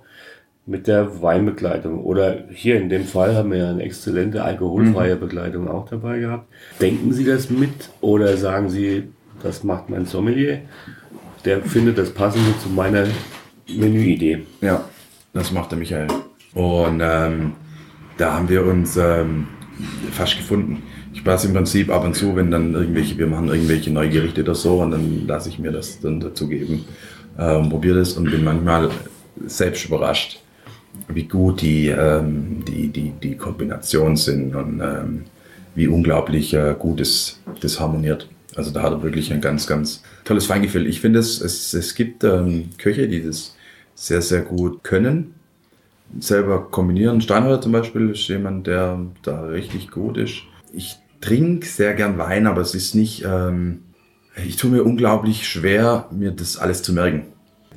[0.66, 2.04] mit der Weinbegleitung?
[2.04, 5.20] Oder hier in dem Fall haben wir ja eine exzellente alkoholfreie mhm.
[5.20, 6.48] Begleitung auch dabei gehabt.
[6.82, 9.04] Denken Sie das mit oder sagen Sie,
[9.44, 10.62] das macht mein Sommelier?
[11.46, 13.06] Der findet das passende zu meiner
[13.68, 14.44] Menüidee.
[14.60, 14.86] Ja,
[15.34, 16.08] das macht der Michael.
[16.54, 17.54] Und ähm,
[18.22, 19.48] da haben wir uns ähm,
[20.12, 20.84] fast gefunden.
[21.12, 24.44] Ich passe im Prinzip ab und zu, wenn dann irgendwelche, wir machen irgendwelche neue Gerichte
[24.44, 26.86] oder so, und dann lasse ich mir das dann dazu geben,
[27.40, 28.90] ähm, probiere das und bin manchmal
[29.48, 30.40] selbst überrascht,
[31.08, 35.24] wie gut die, ähm, die, die, die Kombinationen sind und ähm,
[35.74, 38.30] wie unglaublich äh, gut es, das harmoniert.
[38.56, 40.86] Also da hat er wirklich ein ganz, ganz tolles Feingefühl.
[40.86, 43.56] Ich finde, es, es, es gibt ähm, Köche, die das
[43.96, 45.34] sehr, sehr gut können
[46.20, 47.22] selber kombinieren.
[47.22, 50.42] Steinholder zum Beispiel ist jemand, der da richtig gut ist.
[50.74, 53.84] Ich trinke sehr gern Wein, aber es ist nicht, ähm,
[54.46, 57.28] ich tue mir unglaublich schwer, mir das alles zu merken.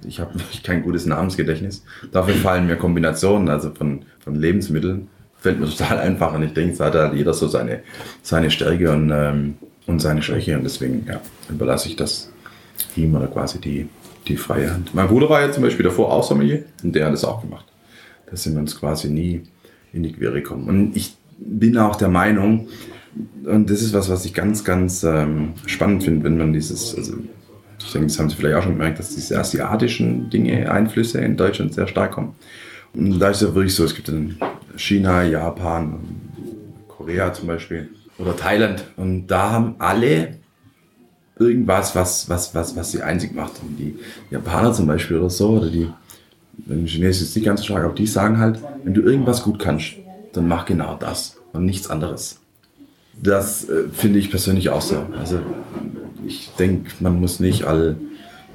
[0.06, 1.84] Ich habe kein gutes Namensgedächtnis.
[2.12, 6.34] Dafür fallen mir Kombinationen, also von, von Lebensmitteln, fällt mir total einfach.
[6.34, 7.80] Und ich denke, es hat halt jeder so seine,
[8.22, 9.54] seine Stärke und, ähm,
[9.86, 10.56] und seine Schwäche.
[10.56, 12.30] Und deswegen ja, überlasse ich das
[12.96, 13.88] ihm oder quasi die,
[14.26, 14.94] die freie Hand.
[14.94, 17.66] Mein Bruder war ja zum Beispiel davor auch Sommelier und der hat es auch gemacht.
[18.30, 19.42] Da sind wir uns quasi nie
[19.92, 20.68] in die Quere gekommen.
[20.68, 22.68] Und ich bin auch der Meinung,
[23.44, 27.14] und das ist was, was ich ganz, ganz ähm, spannend finde, wenn man dieses, also
[27.78, 31.36] ich denke, das haben Sie vielleicht auch schon gemerkt, dass diese asiatischen Dinge, Einflüsse in
[31.36, 32.34] Deutschland sehr stark kommen.
[32.94, 34.36] Und da ist es ja wirklich so, es gibt dann
[34.76, 36.00] China, Japan,
[36.88, 38.84] Korea zum Beispiel oder Thailand.
[38.96, 40.36] Und da haben alle
[41.38, 43.60] irgendwas, was, was, was, was sie einzig macht.
[43.62, 43.96] Und die
[44.30, 45.88] Japaner zum Beispiel oder so, oder die
[46.66, 49.58] wenn Chinesisch ist nicht ganz so stark, aber die sagen halt, wenn du irgendwas gut
[49.58, 49.94] kannst,
[50.32, 52.40] dann mach genau das und nichts anderes.
[53.22, 55.06] Das äh, finde ich persönlich auch so.
[55.18, 55.38] Also
[56.26, 57.96] ich denke, man muss nicht all,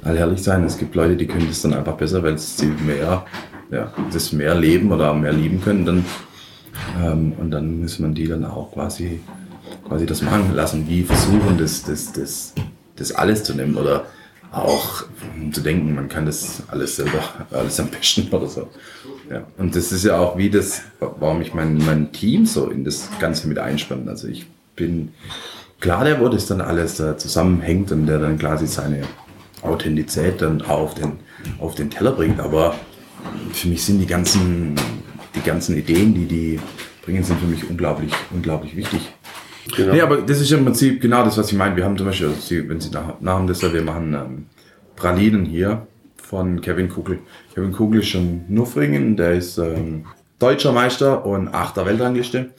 [0.04, 0.64] allherrlich sein.
[0.64, 3.26] Es gibt Leute, die können das dann einfach besser, weil sie mehr,
[3.72, 5.86] ja, das mehr leben oder mehr lieben können.
[5.86, 6.06] Dann,
[7.02, 9.22] ähm, und dann muss man die dann auch quasi,
[9.88, 10.86] quasi das machen lassen.
[10.88, 12.54] Die versuchen, das, das, das,
[12.96, 14.06] das alles zu nehmen oder
[14.52, 15.04] auch
[15.52, 18.68] zu denken, man kann das alles selber, alles am besten oder so.
[19.30, 22.84] Ja, und das ist ja auch wie das, warum ich mein, mein Team so in
[22.84, 24.10] das Ganze mit einspanne.
[24.10, 25.10] Also ich bin
[25.80, 29.04] klar, der, wo das dann alles da zusammenhängt und der dann quasi seine
[29.62, 31.14] Authentizität dann auf den,
[31.60, 32.40] auf den Teller bringt.
[32.40, 32.76] Aber
[33.54, 34.76] für mich sind die ganzen,
[35.36, 36.60] die ganzen Ideen, die die
[37.06, 39.14] bringen, sind für mich unglaublich, unglaublich wichtig.
[39.76, 39.94] Genau.
[39.94, 41.76] Nee, aber das ist im Prinzip genau das, was ich meine.
[41.76, 42.34] Wir haben zum Beispiel,
[42.68, 44.46] wenn Sie nach, dem Dessert, wir machen ähm,
[44.96, 45.86] Pralinen hier
[46.18, 47.20] von Kevin Kugel.
[47.54, 50.06] Kevin Kugel ist schon Nuffringen, der ist ähm,
[50.40, 52.52] deutscher Meister und achter Weltrangliste.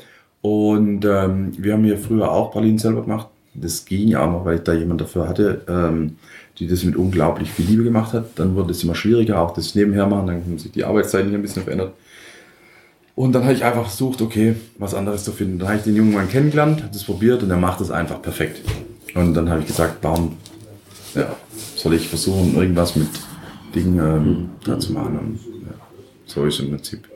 [0.43, 3.29] Und ähm, wir haben hier früher auch Pralinen selber gemacht.
[3.55, 6.17] Das ging auch noch, weil ich da jemand dafür hatte, ähm,
[6.59, 8.27] die das mit unglaublich viel Liebe gemacht hat.
[8.37, 10.29] Dann wurde es immer schwieriger, auch das nebenher machen.
[10.29, 11.93] Dann haben sich die Arbeitszeiten hier ein bisschen verändert.
[13.21, 15.59] Und dann habe ich einfach versucht, okay, was anderes zu finden.
[15.59, 18.23] Dann habe ich den jungen Mann kennengelernt, habe das probiert und er macht das einfach
[18.23, 18.63] perfekt.
[19.15, 20.39] Und dann habe ich gesagt, warum
[21.15, 21.37] ja,
[21.77, 23.09] soll ich versuchen, irgendwas mit
[23.75, 24.49] Dingen ähm, mhm.
[24.65, 25.19] da zu machen?
[25.19, 25.75] Und, ja,
[26.25, 27.07] so ist im Prinzip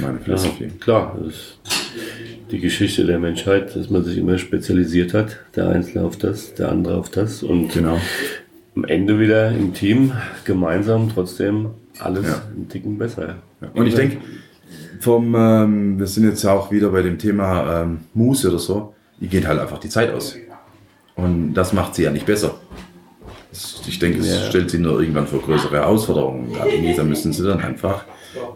[0.00, 0.64] meine Philosophie.
[0.64, 1.58] Ja, klar, das ist
[2.50, 5.38] die Geschichte der Menschheit, dass man sich immer spezialisiert hat.
[5.54, 7.44] Der Einzelne auf das, der andere auf das.
[7.44, 8.00] Und genau.
[8.74, 11.68] am Ende wieder im Team gemeinsam trotzdem
[12.00, 12.42] alles ja.
[12.52, 13.36] einen Ticken besser.
[13.60, 13.68] Ja.
[13.72, 14.16] Und ich denke,
[15.04, 19.28] vom, ähm, wir sind jetzt auch wieder bei dem Thema ähm, Muße oder so, die
[19.28, 20.34] geht halt einfach die Zeit aus.
[21.14, 22.54] Und das macht sie ja nicht besser.
[23.86, 24.48] Ich denke, es ja.
[24.48, 26.56] stellt sie nur irgendwann vor größere Herausforderungen.
[26.96, 28.04] Da müssen sie dann einfach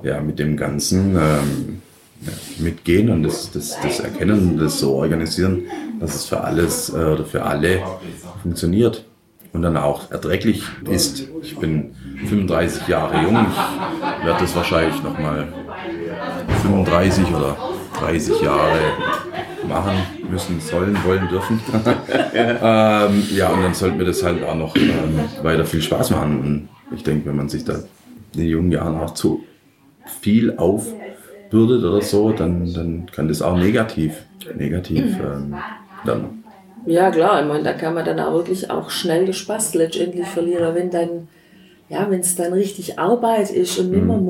[0.03, 1.83] ja, mit dem Ganzen ähm,
[2.23, 5.65] ja, mitgehen und das, das, das erkennen und das so organisieren,
[6.01, 7.81] dass es für alles äh, oder für alle
[8.43, 9.05] funktioniert
[9.53, 11.29] und dann auch erträglich ist.
[11.43, 11.95] Ich bin
[12.27, 13.47] 35 Jahre jung,
[14.21, 15.47] ich werde das wahrscheinlich nochmal
[16.63, 17.57] 35 oder
[17.99, 18.79] 30 Jahre
[19.69, 19.97] machen
[20.31, 21.61] müssen, sollen, wollen, dürfen.
[22.35, 26.41] ähm, ja, und dann sollten wir das halt auch noch ähm, weiter viel Spaß machen.
[26.41, 27.75] Und ich denke, wenn man sich da
[28.35, 29.45] in den jungen Jahren auch zu
[30.21, 34.25] viel aufbürdet oder so, dann, dann kann das auch negativ,
[34.57, 35.55] negativ ähm,
[36.05, 36.45] dann.
[36.87, 40.27] Ja, klar, ich meine, da kann man dann auch wirklich auch schnell den Spaß letztendlich
[40.27, 41.29] verlieren, wenn dann,
[41.89, 44.25] ja, wenn es dann richtig Arbeit ist und nimmer mhm.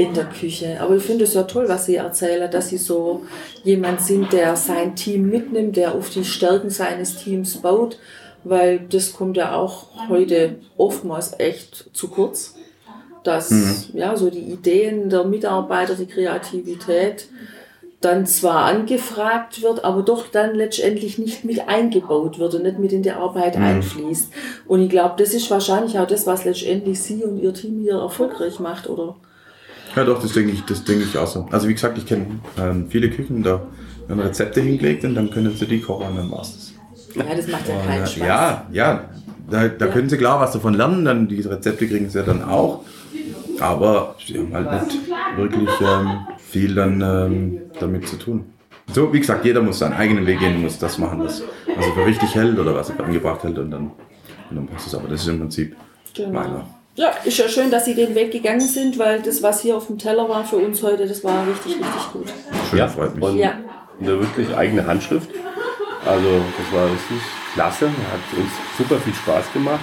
[0.00, 0.78] In der Küche.
[0.80, 3.22] Aber ich finde es ja toll, was Sie erzählen, dass Sie so
[3.64, 7.98] jemand sind, der sein Team mitnimmt, der auf die Stärken seines Teams baut,
[8.44, 12.54] weil das kommt ja auch heute oftmals echt zu kurz.
[13.24, 13.74] Dass mhm.
[13.92, 17.28] ja so die Ideen der Mitarbeiter, die Kreativität
[18.00, 22.92] dann zwar angefragt wird, aber doch dann letztendlich nicht mit eingebaut wird und nicht mit
[22.92, 23.64] in die Arbeit mhm.
[23.64, 24.32] einfließt.
[24.66, 27.96] Und ich glaube, das ist wahrscheinlich auch das, was letztendlich Sie und Ihr Team hier
[27.96, 29.16] erfolgreich macht, oder?
[29.96, 31.48] Ja, doch, das denke ich, das denke ich auch so.
[31.50, 32.26] Also wie gesagt, ich kenne
[32.58, 33.62] ähm, viele Küchen, da
[34.06, 36.70] werden Rezepte hingelegt und dann können sie die kochen und dann war's das.
[37.16, 38.26] Ja, das macht ja keinen äh, Spaß.
[38.26, 39.10] Ja, ja,
[39.50, 39.92] da, da ja.
[39.92, 42.84] können sie klar was davon lernen, dann die Rezepte kriegen sie ja dann auch.
[43.60, 44.98] Aber sie haben halt nicht
[45.36, 48.46] wirklich ähm, viel dann ähm, damit zu tun.
[48.92, 51.42] So, wie gesagt, jeder muss seinen eigenen Weg gehen, muss das machen, was,
[51.76, 53.90] was er für richtig hält oder was er für angebracht hält und dann,
[54.50, 54.94] und dann passt es.
[54.94, 55.76] Aber das ist im Prinzip
[56.14, 56.32] genau.
[56.32, 56.79] meiner.
[56.96, 59.86] Ja, ist ja schön, dass Sie den Weg gegangen sind, weil das, was hier auf
[59.86, 62.32] dem Teller war für uns heute, das war richtig, richtig gut.
[62.68, 63.24] Schön, ja, freut mich.
[63.24, 63.54] Und ja.
[64.00, 65.30] eine wirklich eigene Handschrift.
[66.04, 66.28] Also
[66.58, 67.18] das war richtig
[67.54, 69.80] klasse, hat uns super viel Spaß gemacht.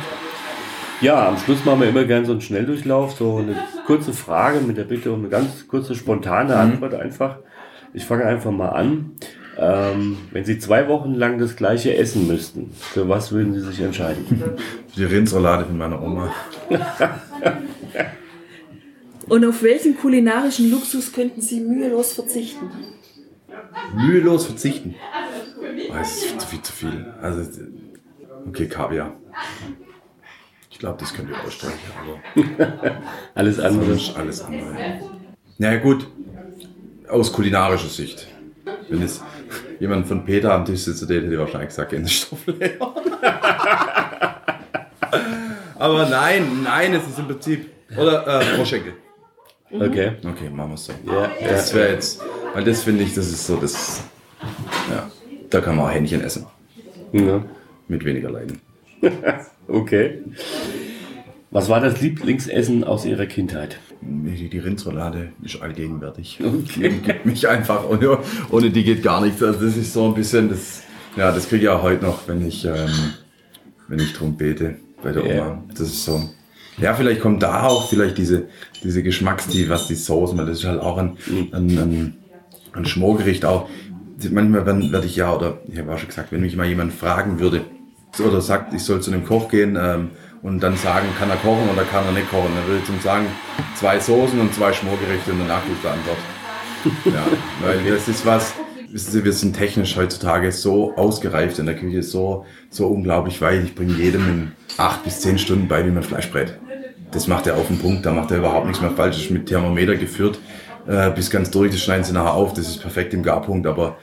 [0.99, 3.55] Ja, am Schluss machen wir immer gerne so einen Schnelldurchlauf, so eine
[3.85, 6.59] kurze Frage mit der Bitte um eine ganz kurze spontane mhm.
[6.59, 7.37] Antwort einfach.
[7.93, 9.11] Ich fange einfach mal an.
[9.59, 13.79] Ähm, wenn Sie zwei Wochen lang das gleiche essen müssten, für was würden Sie sich
[13.79, 14.25] entscheiden?
[14.93, 16.31] Für die Rindsroulade von meiner Oma.
[19.27, 22.69] Und auf welchen kulinarischen Luxus könnten Sie mühelos verzichten?
[23.95, 24.95] Mühelos verzichten?
[25.89, 27.13] Oh, das ist viel zu viel.
[27.21, 27.49] Also,
[28.47, 29.15] okay, Kaviar.
[30.69, 31.79] Ich glaube, das könnt ihr ausstreichen.
[31.99, 33.01] Aber
[33.35, 33.97] alles andere.
[34.15, 35.01] Alles andere.
[35.57, 36.07] Na ja, gut,
[37.09, 38.27] aus kulinarischer Sicht.
[38.89, 39.21] Wenn es
[39.79, 42.77] jemand von Peter am Tisch sitzt, der hätte wahrscheinlich gesagt, Gänsestoffleer.
[45.79, 47.69] Aber nein, nein, es ist im Prinzip.
[47.95, 48.93] Oder äh, Froschenkel.
[49.71, 50.13] Okay.
[50.23, 50.93] Okay, machen wir es so.
[51.05, 52.21] Ja, das wäre jetzt,
[52.53, 54.03] weil das finde ich, das ist so das.
[54.89, 55.11] Ja,
[55.49, 56.47] da kann man auch Hähnchen essen.
[57.11, 57.43] Ja.
[57.87, 58.61] Mit weniger Leiden.
[59.67, 60.23] okay.
[61.51, 63.79] Was war das Lieblingsessen aus Ihrer Kindheit?
[64.01, 66.39] Die, die Rindsroulade ist allgegenwärtig.
[66.39, 66.89] Okay.
[66.89, 68.19] Die gibt mich einfach, ohne,
[68.51, 69.41] ohne die geht gar nichts.
[69.41, 70.83] Also das ist so ein bisschen, das,
[71.15, 72.89] ja, das kriege ich auch heute noch, wenn ich, ähm,
[73.87, 75.47] wenn ich drum bete bei der yeah.
[75.47, 75.63] Oma.
[75.69, 76.29] Das ist so.
[76.77, 78.47] Ja, vielleicht kommt da auch vielleicht diese,
[78.83, 81.47] diese Geschmackstiefe, was die Soßen, weil das ist halt auch ein, mhm.
[81.51, 82.17] ein, ein,
[82.73, 83.67] ein Schmorgericht auch.
[84.31, 87.39] Manchmal werde ich ja, oder ich habe auch schon gesagt, wenn mich mal jemand fragen
[87.39, 87.61] würde,
[88.19, 90.09] oder sagt, ich soll zu einem Koch gehen, ähm,
[90.41, 92.51] und dann sagen, kann er kochen oder kann er nicht kochen.
[92.55, 93.25] Dann würde ich zum sagen,
[93.75, 96.17] zwei Soßen und zwei Schmorgerichte und danach ist die Antwort.
[97.05, 97.25] Ja,
[97.65, 98.53] weil das ist was,
[98.91, 103.63] wissen Sie, wir sind technisch heutzutage so ausgereift in der Küche, so, so unglaublich weit.
[103.63, 106.57] Ich bringe jedem in acht bis zehn Stunden bei, wie man Fleisch brät.
[107.11, 109.15] Das macht er auf den Punkt, da macht er überhaupt nichts mehr falsch.
[109.15, 110.39] Das ist mit Thermometer geführt,
[110.87, 113.97] äh, bis ganz durch, das schneiden sie nachher auf, das ist perfekt im Garpunkt, aber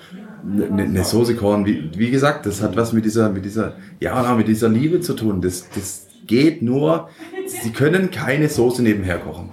[0.44, 4.34] eine, eine Soße kochen, wie, wie gesagt, das hat was mit dieser, mit dieser, ja,
[4.34, 5.40] mit dieser Liebe zu tun.
[5.40, 7.08] Das, das geht nur,
[7.46, 9.50] sie können keine Soße nebenher kochen.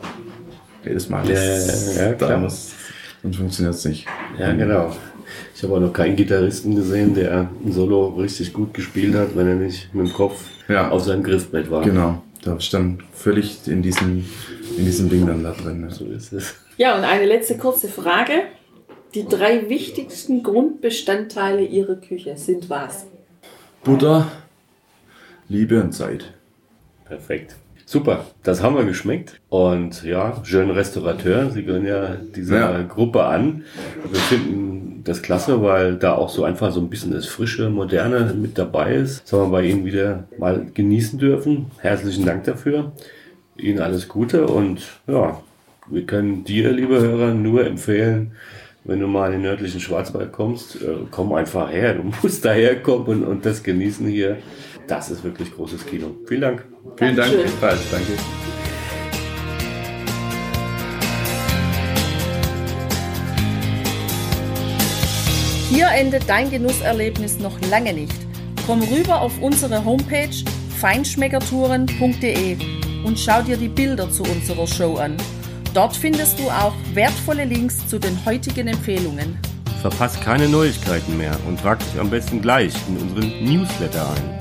[0.83, 1.25] Jedes Mal.
[1.27, 2.29] Das, Ja, ja, klar.
[2.31, 2.71] da muss,
[3.21, 4.05] sonst funktioniert es nicht.
[4.39, 4.95] Ja, genau.
[5.55, 9.47] Ich habe auch noch keinen Gitarristen gesehen, der ein Solo richtig gut gespielt hat, wenn
[9.47, 10.89] er nicht mit dem Kopf Ja.
[10.89, 11.83] auf seinem Griffbrett war.
[11.83, 14.25] Genau, da stand völlig in diesem,
[14.77, 15.87] in diesem Ding dann da drin.
[15.89, 16.55] So ist es.
[16.77, 18.33] Ja, und eine letzte kurze Frage.
[19.13, 23.05] Die drei wichtigsten Grundbestandteile Ihrer Küche sind was?
[23.83, 24.31] Butter,
[25.49, 26.33] Liebe und Zeit.
[27.11, 27.57] Perfekt.
[27.85, 29.41] Super, das haben wir geschmeckt.
[29.49, 31.49] Und ja, schön Restaurateur.
[31.49, 32.83] Sie gehören ja dieser Ja.
[32.83, 33.65] Gruppe an.
[34.09, 38.33] Wir finden das klasse, weil da auch so einfach so ein bisschen das Frische, Moderne
[38.33, 39.23] mit dabei ist.
[39.25, 41.65] Das haben wir bei Ihnen wieder mal genießen dürfen.
[41.79, 42.93] Herzlichen Dank dafür.
[43.57, 45.41] Ihnen alles Gute und ja,
[45.89, 48.31] wir können dir, liebe Hörer, nur empfehlen,
[48.85, 51.95] wenn du mal in den nördlichen Schwarzwald kommst, äh, komm einfach her.
[51.95, 54.37] Du musst daher kommen und, und das genießen hier.
[54.87, 56.15] Das ist wirklich großes Kino.
[56.27, 56.65] Vielen Dank.
[56.97, 57.79] Vielen Dank, ebenfalls.
[57.89, 58.13] Danke.
[65.69, 68.13] Hier endet dein Genusserlebnis noch lange nicht.
[68.67, 70.29] Komm rüber auf unsere Homepage
[70.79, 72.57] feinschmeckertouren.de
[73.05, 75.15] und schau dir die Bilder zu unserer Show an.
[75.73, 79.39] Dort findest du auch wertvolle Links zu den heutigen Empfehlungen.
[79.81, 84.40] Verpasst keine Neuigkeiten mehr und trag dich am besten gleich in unseren Newsletter ein.